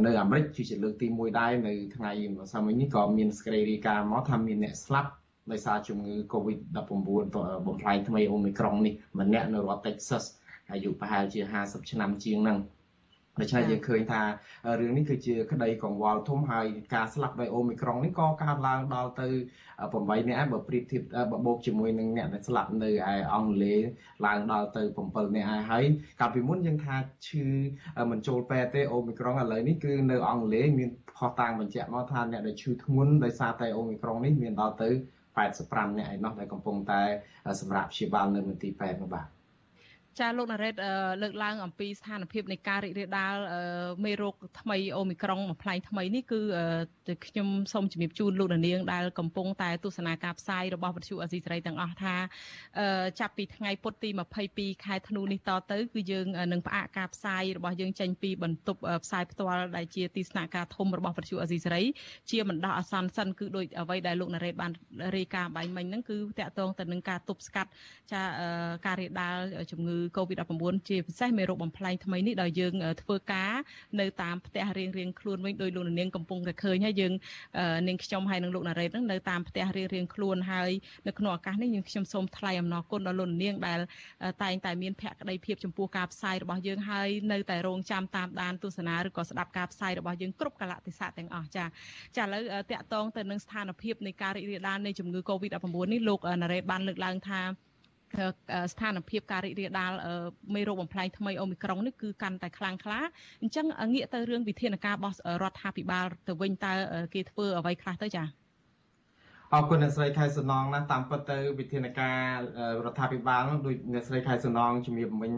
[0.06, 5.12] នៅអាមេរិកគឺជាលើកទី1ដែរនៅថ្ងៃម្សិលមិញនេះក៏មានសេចក្តីរាយការណ៍មកថាមានអ្នកស្លាប់
[5.52, 6.92] ដោយសារជំងឺ Covid-19
[7.66, 10.24] បំផ្លាញថ្មីអូមីក្រុងនេះម្នាក់នៅរដ្ឋ Texas
[10.72, 12.58] អាយុប្រហែលជា50ឆ្នាំជាងហ្នឹង
[13.41, 14.23] ដូច្នេះយើងឃើញថា
[14.81, 19.29] រឿងនេះគឺជាក្តីកង្វល់ធំហើយការស្លាប់ដោយអូមីក្រុងនេះក៏កើតឡើងដល់ទៅ
[19.79, 23.81] 8នាក់បើប្រៀបធៀបបើបូកជាមួយនឹងអ្នកដែលស្លាប់នៅឯអង់គ្លេស
[24.27, 25.85] ឡើងដល់ទៅ7នាក់ហើយ
[26.21, 26.97] កាលពីមុនយើងថា
[27.29, 27.47] ឈឺ
[28.11, 34.91] មិនចូលពេទ្យទេអូមីក្រុងឥឡូវនេះគឺនៅអង់គ្លេសមានផុសតាំងបញ្ជាក់មកថាអ្នកដែលឈឺធ្ងន់ដោយសារតែអូមីក្រុងនេះមានដល់ទៅ
[35.45, 37.03] 85នាក់ឯណោះដែលកំពុងតែ
[37.61, 39.38] សម្រាប់ព្យាបាលនៅមន្ទីរពេទ្យនោះបាទ
[40.21, 40.75] ចាលោកណារ៉េត
[41.23, 43.35] លើកឡើងអំពីស្ថានភាពនៃការរីករាលដាល
[44.05, 46.41] មេរោគថ្មីអូមីក្រុងមួយផ្លែងថ្មីនេះគឺ
[47.27, 52.15] ខ្ញុំសូមជំរាបជូនលោកនាងដែលកំពុងតែទស្សនាការផ្សាយរបស់វិទ្យុអេស៊ីសេរីទាំងអស់ថា
[53.21, 54.11] ចាប់ពីថ្ងៃពុធទី
[54.49, 61.83] 22ខែធ្នូនេះតទៅគឺយើងនឹងផ្អាកការផ្សាយរបស់យើងចេញពីបន្ទប់ផ្សាយផ្ទាល់ដែលជាទីស្នាក់ការធំរបស់វិទ្យុអេស៊ីសេរី
[62.31, 64.73] ជាបណ្ដោះអាសន្នសិនគឺដោយអ្វីដែលលោកណារ៉េតបាន
[65.17, 67.71] រាយការណ៍បាយមិញហ្នឹងគឺតកតងទៅនឹងការទប់ស្កាត់
[68.13, 68.23] ចា
[68.87, 69.39] ការរាលដាល
[69.73, 73.53] ជំងឺ COVID-19 ជាពិសេសមេរោគបំផ្លែងថ្មីនេះដោយយើងធ្វើការ
[74.01, 77.13] នៅតាមផ្ទះរៀងរៀងខ្លួនវិញដោយលោកនាងកំពុងតែឃើញហើយយើង
[77.89, 80.71] នាងខ្ញុំហើយនឹងលោកណារ៉េតនឹងនៅតាមផ្ទះរៀងរៀងខ្លួនហើយ
[81.07, 83.81] នៅក្នុងឱកាសនេះយើងខ្ញុំសូមថ្លែងអំណរគុណដល់លោកនាងដែល
[84.43, 91.65] តែងតែមានភក្ដីភាពចំពោះការផ្សាយរបស់យើងហើយនៅតែរងចាំតាមដានទស្សនាឬក៏ស្ដាប់ការផ្សាយរបស់យើងគ្រប់កលៈទេសៈទាំងអស់ចា
[92.17, 97.41] ចាឥឡូវតាក់ទងទៅនឹងស្ថានភាពនៃការរីករាលដាលនៃជំងឺ Covid-19 នេះលោកណារ៉េតបានលើកឡើងថា
[98.73, 99.93] ស្ថានភាពការរីករាលដាល
[100.55, 103.01] មេរោគបំផ្លែងថ្មីអូមីក្រុងនេះគឺកាន់តែខ្លាំងក្លា
[103.43, 106.73] អញ្ចឹងងាកទៅរឿងវិធានការរបស់រដ្ឋាភិបាលទៅវិញតើ
[107.15, 108.29] គេធ្វើអ្វីខ្លះទៅចា៎
[109.55, 112.19] អរគុណអ្នកស្រីខែសំណងណាតាមពិតទៅវិធានការ
[112.85, 115.33] រដ្ឋាភិបាលនោះដូចអ្នកស្រីខែសំណងជំរាបមិញ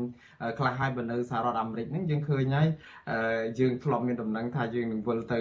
[0.58, 2.68] ខ្លះហើយបើនៅសហរដ្ឋអាមេរិកហ្នឹងយើងឃើញហើយ
[3.60, 5.40] យើងធ្លាប់មានដំណឹងថាយើងនឹងវិលទៅ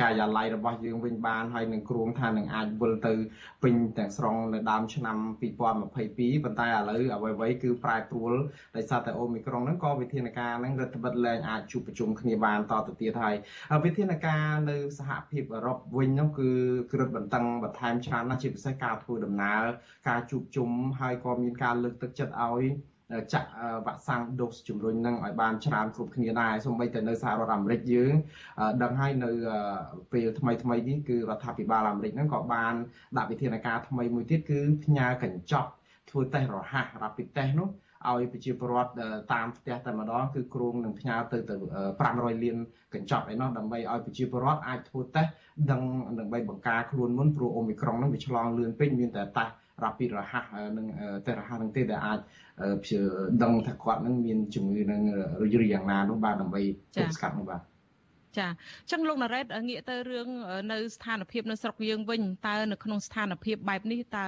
[0.00, 3.14] ការិយាល័យរបស់យើងវិញបានហើយនឹងគ្រោងថានឹងអាចវិលទៅ
[3.62, 8.32] ពេញទាំងស្រុងនៅដើមឆ្នាំ2022ប៉ុន្តែឥឡូវអ្វីៗគឺប្រែប្រួល
[8.76, 13.36] ដោយសារតែអូមីក្រុងហ្នឹងក៏វិធានការហ្នឹងរដ្ឋបិទលែងអាចជួបប្រជុំគ្នាបានតទៅទៀតហើយ
[13.84, 16.50] វិធានការនៅសហភាពអឺរ៉ុបវិញហ្នឹងគឺ
[16.92, 19.62] គ្រិតបន្តឹងបន្ថែមច្រើនណាស់ជាពិសេសការធ្វើដំណើរ
[20.08, 20.70] ការជួបជុំ
[21.00, 22.64] ហើយក៏មានការលើកទឹកចិត្តឲ្យ
[23.32, 23.48] ចាក់
[23.86, 28.12] វ៉ាក់សាំងដូសជំរុញនឹងឲ្យបានច្រើនគ្រប់គ្នាដែរសូម្បីតែនៅសហរដ្ឋអាមេរិកយើង
[28.82, 29.30] ដឹងហើយនៅ
[30.12, 32.74] ពេលថ្មីថ្មីនេះគឺរដ្ឋាភិបាលអាមេរិកហ្នឹងក៏បាន
[33.16, 35.70] ដាក់វិធានការថ្មីមួយទៀតគឺផ្ញើកញ្ចក់
[36.10, 37.68] ធ្វើតេស្តរហ័ស rapid test នោះ
[38.10, 38.92] ឲ្យប្រជាពលរដ្ឋ
[39.32, 41.54] តាមផ្ទះតែម្ដងគឺគ្រោងនឹងផ្ញើទៅទៅ
[41.98, 42.56] 500លាន
[42.94, 45.30] កញ្ចក់ឯនោះដើម្បីឲ្យប្រជាពលរដ្ឋអាចធ្វើតេស្ត
[45.70, 45.82] ដឹង
[46.20, 49.52] ដើម្បីបង្ការខ្លួនមុនព្រោះអូមីក្រុងហ្នឹងវាឆ្លងលឿនពេកមានតែតេស្ត
[49.82, 50.44] rapid រហ័ស
[50.78, 50.86] នឹង
[51.26, 52.18] តែរហ័សនឹងទេដែលអាច
[52.82, 53.00] ព្យា
[53.42, 55.00] ដឹងថាគាត់នឹងមានជំងឺនឹង
[55.42, 56.62] រយយ៉ាងណានោះបាទដើម្បី
[56.96, 57.62] ទប់ស្កាត់នោះបាទ
[58.38, 58.50] ចាអ
[58.86, 60.28] ញ្ចឹងលោកណារ៉េតងាកទៅរឿង
[60.72, 64.26] នៅស្ថានភាពនៅស្រុកយើងវិញតើនៅក្នុងស្ថានភាពបែបនេះតើ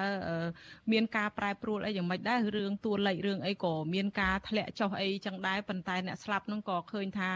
[0.92, 7.30] មានការប្រែប្រួលអីយ៉ាងម៉េចដែររឿងតួលេខរឿងអីក៏មានការធ្លាក់ចុះអីចឹងដែរប៉ុន្តែអ្នកស្លាប់ហ្នឹងក៏ឃើញថា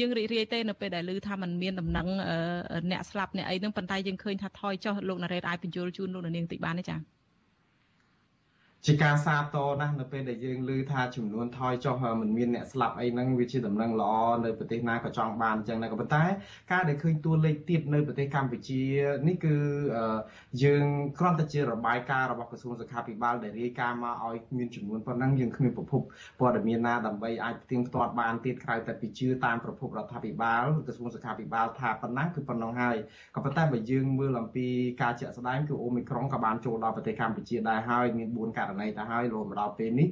[0.00, 2.08] យើងរីករាយទេនៅពេលដែលឮថាมันមានដំណឹង
[2.90, 7.13] អ្នកស្លាប់អ្នកអីហ្នឹងប៉ុន្តែយើងឃើញថាថយចុះលោកណារ៉េតអាចបញ្យល់ជូនលោកនាងតិចបានទេចា៎
[8.86, 14.12] ជាការសាទរណាស់នៅពេលដែលយើងឮថាចំនួនថយចុះមិនមានអ្នកស្លាប់អីហ្នឹងវាជាដំណឹងល្អ
[14.44, 16.24] នៅប្រទេសណាក៏ចង់បានអញ្ចឹងដែរក៏ប៉ុន្តែ
[16.72, 18.82] ការដែលឃើញតួលេខទៀតនៅប្រទេសកម្ពុជា
[19.28, 19.54] នេះគឺ
[20.62, 20.84] យើង
[21.18, 26.02] គ្រាន់តែជារបាយការណ៍របស់ក្រសួងសុខាភិបាលដែលរាយការណ៍មកឲ្យមានចំនួនប៉ុណ្ណឹងយើងគ្មានប្រភព
[26.40, 32.96] ព័ត៌មានណាដើម្បីអាចផ្ទៀងផ្ទាត់បានទៀតក្រៅតែពីជឿតាមប្រភពរដ្ឋាភិបាលក្រសួងសុខាភិបាលថាប៉ុណ្ណឹងគឺប៉ុណ្ណឹងហើយ
[33.34, 34.66] ក៏ប៉ុន្តែបើយើងមើលអំពី
[35.02, 40.08] ការជាក់ស្ដែងគឺអូមីក្រុងក៏បានចូលដល់ប្រទេសកម្ពុជាដែរហើយមាន4ករណីទៅហើយរហូតមកដល់ពេលនេះ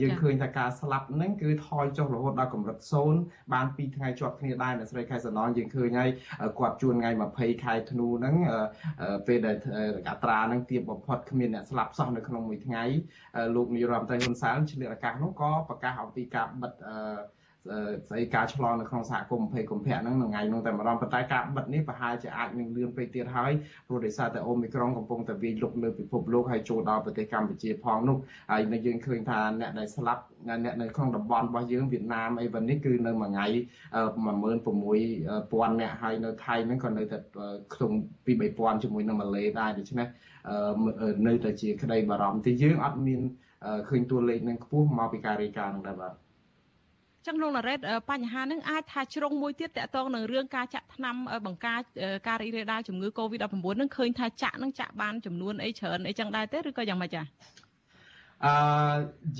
[0.00, 2.78] យើងឃើញថាការស្លាប់ហ្នឹងគឺថយចុះរហូតដល់កម្រិត
[3.14, 6.10] 0បាន2ថ្ងៃជាប់គ្នាដែរអ្នកស្រីខែសំណងយើងឃើញហើយ
[6.58, 8.34] គាត់ជួនថ្ងៃ20ខែធ្នូហ្នឹង
[9.26, 9.56] ពេលដែល
[10.10, 12.84] អត្រាហ្នឹងទាបបំផុតគ្មានអ្នកស្លាប់សោះនៅក្នុងមួយថ្ងៃ
[13.54, 16.72] លោកនាយរដ្ឋមន្ត្រីហ៊ុនសែនឆ្លៀតឱកាសនោះក៏ប្រកាសអំពីការបិទ
[18.08, 23.52] ស្អីការឆ្លងនៅក្នុងសហគមន៍20កុម្ភៈហ្នឹងថ្ងៃនោះតែម្ដងប៉ុន្តែការបិទនេះប្រហែលជាអាចនឹងលឿនពេកទៀតហើយ
[23.88, 28.16] ព្រោះដោយសារតែអូមីក្រុងកំពុងតែវាយលុកលើពិភពលោកហើយចូលដល់ប្រទេសកម្ពុជាផងនោះ
[28.52, 33.46] ហើយនៅយើងឃើញថាអ្នកដែលស្លាប់អ្នកនៅក្នុងតំបន់របស់យើងវៀតណាមអីវិញនេះគឺនៅមួយថ្ងៃ
[34.06, 37.18] 16000អ្នកហើយនៅថៃហ្នឹងក៏នៅតែ
[37.74, 37.92] ក្នុង
[38.26, 40.06] ពី3000ជាមួយនឹងម៉ាឡេដែរដូច្នេះ
[41.26, 43.20] នៅតែជាក្តីបារម្ភទីយើងអត់មាន
[43.88, 46.23] ឃើញតួលេខនឹងខ្ពស់មកពីការរាយការណ៍ដែរបាទ
[47.26, 47.78] ចឹងលោកណារ៉េត
[48.10, 51.16] បញ្ហានឹងអាចថាជ្រុងមួយទៀតតកតងនឹងរឿងការចាក់ថ្នាំ
[51.46, 51.80] បង្ការ
[52.26, 57.22] ការរីករាលដាលជំងឺ Covid-19 នឹងឃើញថាចាក់នឹងចាក់បានចំនួនអីច្រើនអីចឹងដែរទេឬក៏យ៉ាងម៉េចចា
[58.46, 58.54] អឺ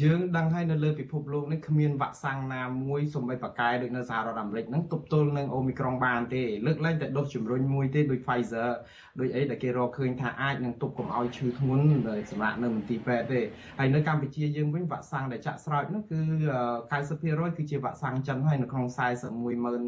[0.00, 8.68] យើងដឹងហើយនៅលើពិភពលោកនេះគ្មានវ៉ាក់សាំងណាមួយសូម្បីប៉ាកែដូចនៅសហរដ្ឋអាមេរិកហ្នឹងទប់ទល់នឹងអូមីក្រុងបានទេលើកឡើងតែដូសជំរុញមួយទេដូច Pfizer
[9.20, 11.84] ដូចអីដែលគេរកឃើញថាអាចនឹងទប់កុំឲ្យឈឺធ្ងន់
[12.30, 13.40] សម្រាប់នៅមន្ទីរពេទ្យទេ
[13.78, 16.20] ហើយនៅកម្ពុជាយើងវិញវ៉ាក់សាំងដែលចាក់ស្រោចនោះគឺ
[16.90, 18.86] 90%គឺជាវ៉ាក់សាំងចិនហើយនៅក្នុង
[19.24, 19.82] 41ម៉ឺន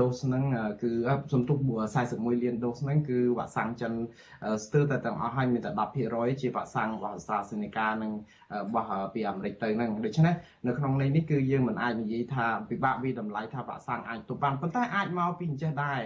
[0.00, 0.44] ដូសហ្នឹង
[0.82, 0.90] គឺ
[1.32, 1.58] សំទុះ
[2.00, 3.92] 41លានដូសហ្នឹងគឺវ៉ាក់សាំងចិន
[4.64, 5.70] ស្ទើរតែទាំងអស់ហើយមានតែ
[6.06, 8.12] 10%ជាវ៉ាក់សាំងរបស់ AstraZeneca និង
[8.54, 10.34] របស់ពីអាមេរិកទៅហ្នឹងដូច្នេះ
[10.66, 16.00] នៅក្នុងន័យនេះគឺយើងមិនអាចនិយាយថាពិបាកវិតម្លៃថាវ៉ាក់សាំងអាចទប់បានប៉ុន្តែអាចមកពីអញ្ចេះដែរ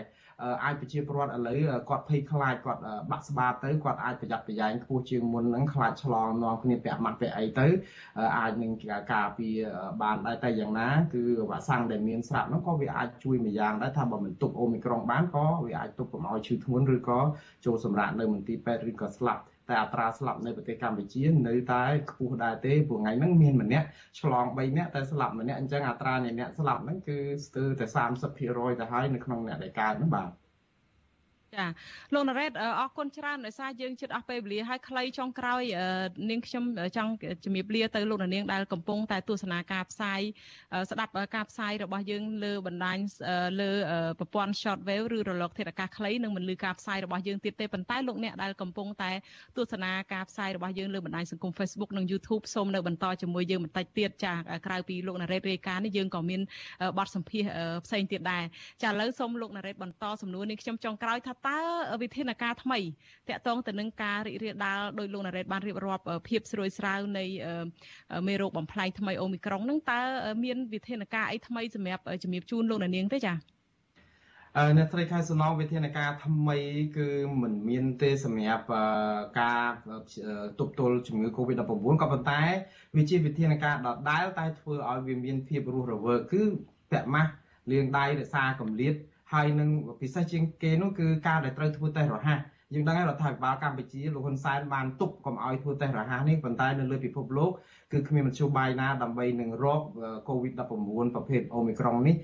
[0.64, 1.58] អាចប្រជាពលរដ្ឋឥឡូវ
[1.88, 7.66] គាត់ភ័យខ្លាចគាត់បាក់ស្បាទៅគាត់អាចប្រយ័ត្នប្រយែងខ្ពស់ជាងមុនហ្នឹងខ្លាចឆ្លងនាំគ្នាពាក់ម៉ាស់ពាក់អីទៅ
[8.38, 8.72] អាចនឹង
[9.12, 9.56] ការពារ
[10.02, 17.20] បានដែរតែយ៉ាងណាគឺវ៉ាក់សាំងដែលមានស្រាប់ហ្នឹងក៏វាអាចជួយមួយយ៉ាងដែរថាបើមិនទប់អូមីក្រុងបានក៏វាអាចទប់កុំឲ្យឈឺធ្ងន់ឬក៏
[17.64, 23.86] ចូលសម្រាប់នៅមន្ទីរពេទ្យឬក៏ស្លាប់ តែអត្រាស្លាប់នៅប្រទេសកម្ពុជានៅតែខ្ពស់ដែរទេព្រោះថ្ងៃហ្នឹងមានម្នាក់
[24.20, 27.86] ឆ្លង3នាក់តែស្លាប់ម្នាក់អញ្ចឹងអត្រានៃអ្នកស្លាប់ហ្នឹងគឺស្ទើរតែ
[28.32, 30.30] 30%ទៅហើយនៅក្នុងអ្នកដែលកើតហ្នឹងបាទ
[31.54, 31.66] ចា
[32.14, 35.62] លោកណារ៉េតអរគុណច្រើនដោយសារយើងជិតអស់ពេលវេលាហើយខ្លីចុងក្រោយ
[36.30, 36.64] នាងខ្ញុំ
[36.96, 37.10] ចង់
[37.44, 40.20] ជំរាបលាទៅលោកនាងដែលកំពុងតែទស្សនាការផ្សាយ
[40.90, 42.98] ស្ដាប់ការផ្សាយរបស់យើងលើបណ្ដាញ
[43.60, 43.70] លើ
[44.18, 49.12] ប្រព័ន្ធ shortwave ឬរលកធាតុអាកាសខ្លីនឹងមិនលឺការផ្សាយរបស់យើងទៀតទេប៉ុន្តែលោកអ្នកដែលកំពុងតែ
[49.56, 54.32] ទស្សនាការផ្សាយរបស់យើងលើបណ្ដាញសង្គម Facebook និង YouTube សូមនៅបន្តជាមួយយើងបន្តិចទៀតចា
[54.66, 56.40] ក្រៅពីលោកណារ៉េតរាយការណ៍នេះយើងក៏មាន
[56.98, 57.44] បទសម្ភាស
[57.84, 58.44] ផ្សេងទៀតដែរ
[58.82, 61.58] ចាឥឡូវសូមលោកណារ៉េតបន្តសំណួរនេះខ្ញុំចុងក្រោយថាតើ
[62.02, 62.78] វិធានការថ្មី
[63.28, 67.24] តកតងទៅនឹងការរីករាលដាលដោយលោកណារ៉េតបានរៀបរាប់ភាពស្រួយស្រាវនៃ
[68.28, 70.00] មេរោគបំផ្លែងថ្មីអូមីក្រុងហ្នឹងតើ
[70.44, 73.54] មានវិធានការអីថ្មីសម្រាប់ជំរាបជូនលោកនាងទេចា៎
[74.58, 76.58] អឺអ្នកស្រីខែសំណងវិធានការថ្មី
[76.96, 77.08] គឺ
[77.42, 78.64] មិនមានទេសម្រាប់
[79.40, 79.62] ការ
[80.58, 81.62] ទប់ទល់ជំងឺ Covid-19
[82.02, 82.42] ក៏ប៉ុន្តែ
[82.96, 86.42] វាជាវិធានការដដែលតែធ្វើឲ្យវាមានភាពរស់រវើកគឺ
[86.90, 87.32] ពាក់ម៉ាស់
[87.70, 88.94] លាងដៃរក្សាកម្រិត
[89.32, 89.68] ហើយនឹង
[90.00, 92.40] ពិសេសជាងគេនោះគឺការដែលត្រូវធ្វើតេស្តរហ័ស
[92.74, 97.50] យើងដឹងហើយរដ្ឋាភិបាលកម្ពុជាលោកហ៊ុនសែនបានទប់កុំឲ្យធ្វើតេស្តរហ័សនេះប៉ុន្តែនៅលើពិភពលោក
[97.92, 99.80] គឺគ្មានមធ្យោបាយណាដើម្បីនឹងរក
[100.28, 100.60] COVID-19
[101.14, 102.16] ប្រភេទ Omicron នេះ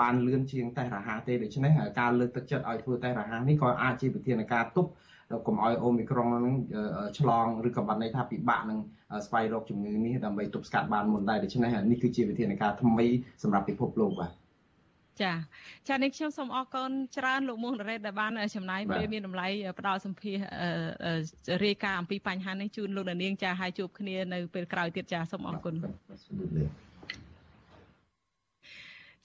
[0.00, 4.90] បានលឿនជាងតេស្តរហ័សទេដូច្នេះការលើកទឹកចិត្តឲ្យធ្វើតេស្តរហ័សនេះក៏អាចជាវិធានការទប់
[5.46, 6.54] កុំឲ្យ Omicron នឹង
[7.18, 8.78] ឆ្លងឬក៏បានន័យថាពិបាកនឹង
[9.26, 13.06] ស្វែងរកជំងឺនេះដើម្បីទប់ស្កាត់បានមុនដែរដូច្នេះនេះគឺជាវិធានការថ្មី
[13.42, 14.47] សម្រាប់ពិភពលោកបាទ
[15.22, 15.32] ចា
[15.88, 19.46] ចានេះខ្ញុំសូមអរគុណច្រើនលោកមុងរ៉េតដែលបានចំណាយពេលមានតម្លៃ
[19.78, 20.36] ផ្ដល់សម្ភារ
[21.64, 25.74] រាយការណ៍អំពីបញ្ហានេះជូនលោកនាងចាហើយជួបគ្នានៅពេលក្រោយទៀតចាសូមអរគុណ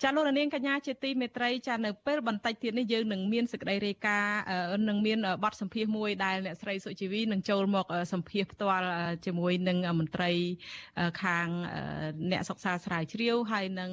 [0.04, 8.86] ចាលោកនាងកញ្ញាជាទីមេត្រីចានៅពេលបន្តិចទៀតនេះយើងនឹងមានសេចក្តីរាយការណ៍នឹងមានបទសម្ភាសន៍មួយដែលអ្នកស្រីសុជីវីនឹងចូលមកសម្ភាសន៍ផ្ទាល់
[9.26, 10.32] ជាមួយនឹងមន្ត្រី
[11.24, 11.47] ខាង
[12.32, 13.91] អ្នកសិក្សាស្រាវជ្រាវហើយនឹង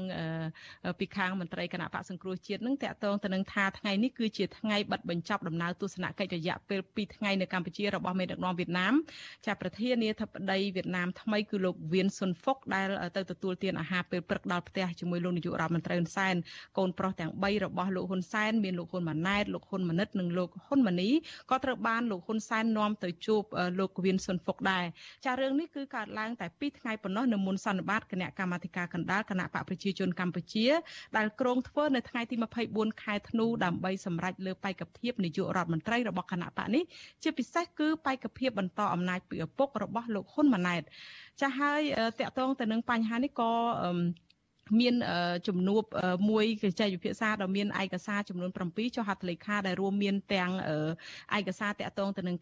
[0.99, 8.95] ពីខាងមន្ត្រីគណៈបកសង្គ្រោះជាតិនឹងតកតងទៅនឹងថាថ្ងៃនេះគឺជាថ្ងៃបិទបញ្ចប់ដំណើរទស្សនកិច្ចរយៈពេល2ថ្ងៃនៅកម្ពុជារបស់មេដឹកនាំវៀតណាម
[9.47, 16.35] ចាប្រធានាធិបតីវៀតណាមថ្មីគឺលោកវៀនស៊ុនហ្វុកដែលទៅទទួលទានអាហារពេលព្រឹកដល់ផ្ទះជាមួយលោកនាយករដ្ឋមន្ត្រីហ៊ុនសែន
[16.79, 21.11] កូនប្រុសទាំង3របស់លោកហ៊ុនសែនមានលោកហ៊ុនម៉ាណែតលោកហ៊ុនម៉ាណិតនិងលោកហ៊ុនម៉ាណី
[21.51, 23.43] ក៏ត្រូវបានលោកហ៊ុនសែននាំទៅជួប
[23.79, 24.85] លោកវៀនស៊ុនហ្វុកដែរ
[25.25, 30.67] ចារឿងនេះគឺកើតឡើងតែ2ថ្ងៃប៉ុណ្ណោះនៅមុនសន្និបាតគណៈកម្មាធិការកណ្ដាលគណៈបកប្រជាជនកម្ពុជា
[31.17, 32.37] ដែលក្រុងធ្វើនៅថ្ងៃទី
[32.69, 36.83] 24ខែធ្នូដើម្បីសម្រេចលើបេក្ខភាពនាយករដ្ឋមន្ត្រីរបស់គណៈបកនេះ
[37.23, 40.83] ជាពិសេសគឺបេក្ខភាពបន្តអំណាចពីឪពុករបស់លោកហ៊ុនម៉ាណែត
[41.41, 41.81] ចាហើយ
[42.21, 43.51] តកតងទៅនឹងបញ្ហានេះក៏
[44.81, 44.95] មាន
[45.49, 45.83] ជំនួប
[46.31, 50.51] មួយកិច្ចចែកវិភាសាដ៏មានឯកសារចំនួន7ចុះហត្ថលេខាដែលរួមមានទាំង
[51.39, 52.37] ឯកសារតាក់ទងទៅនឹង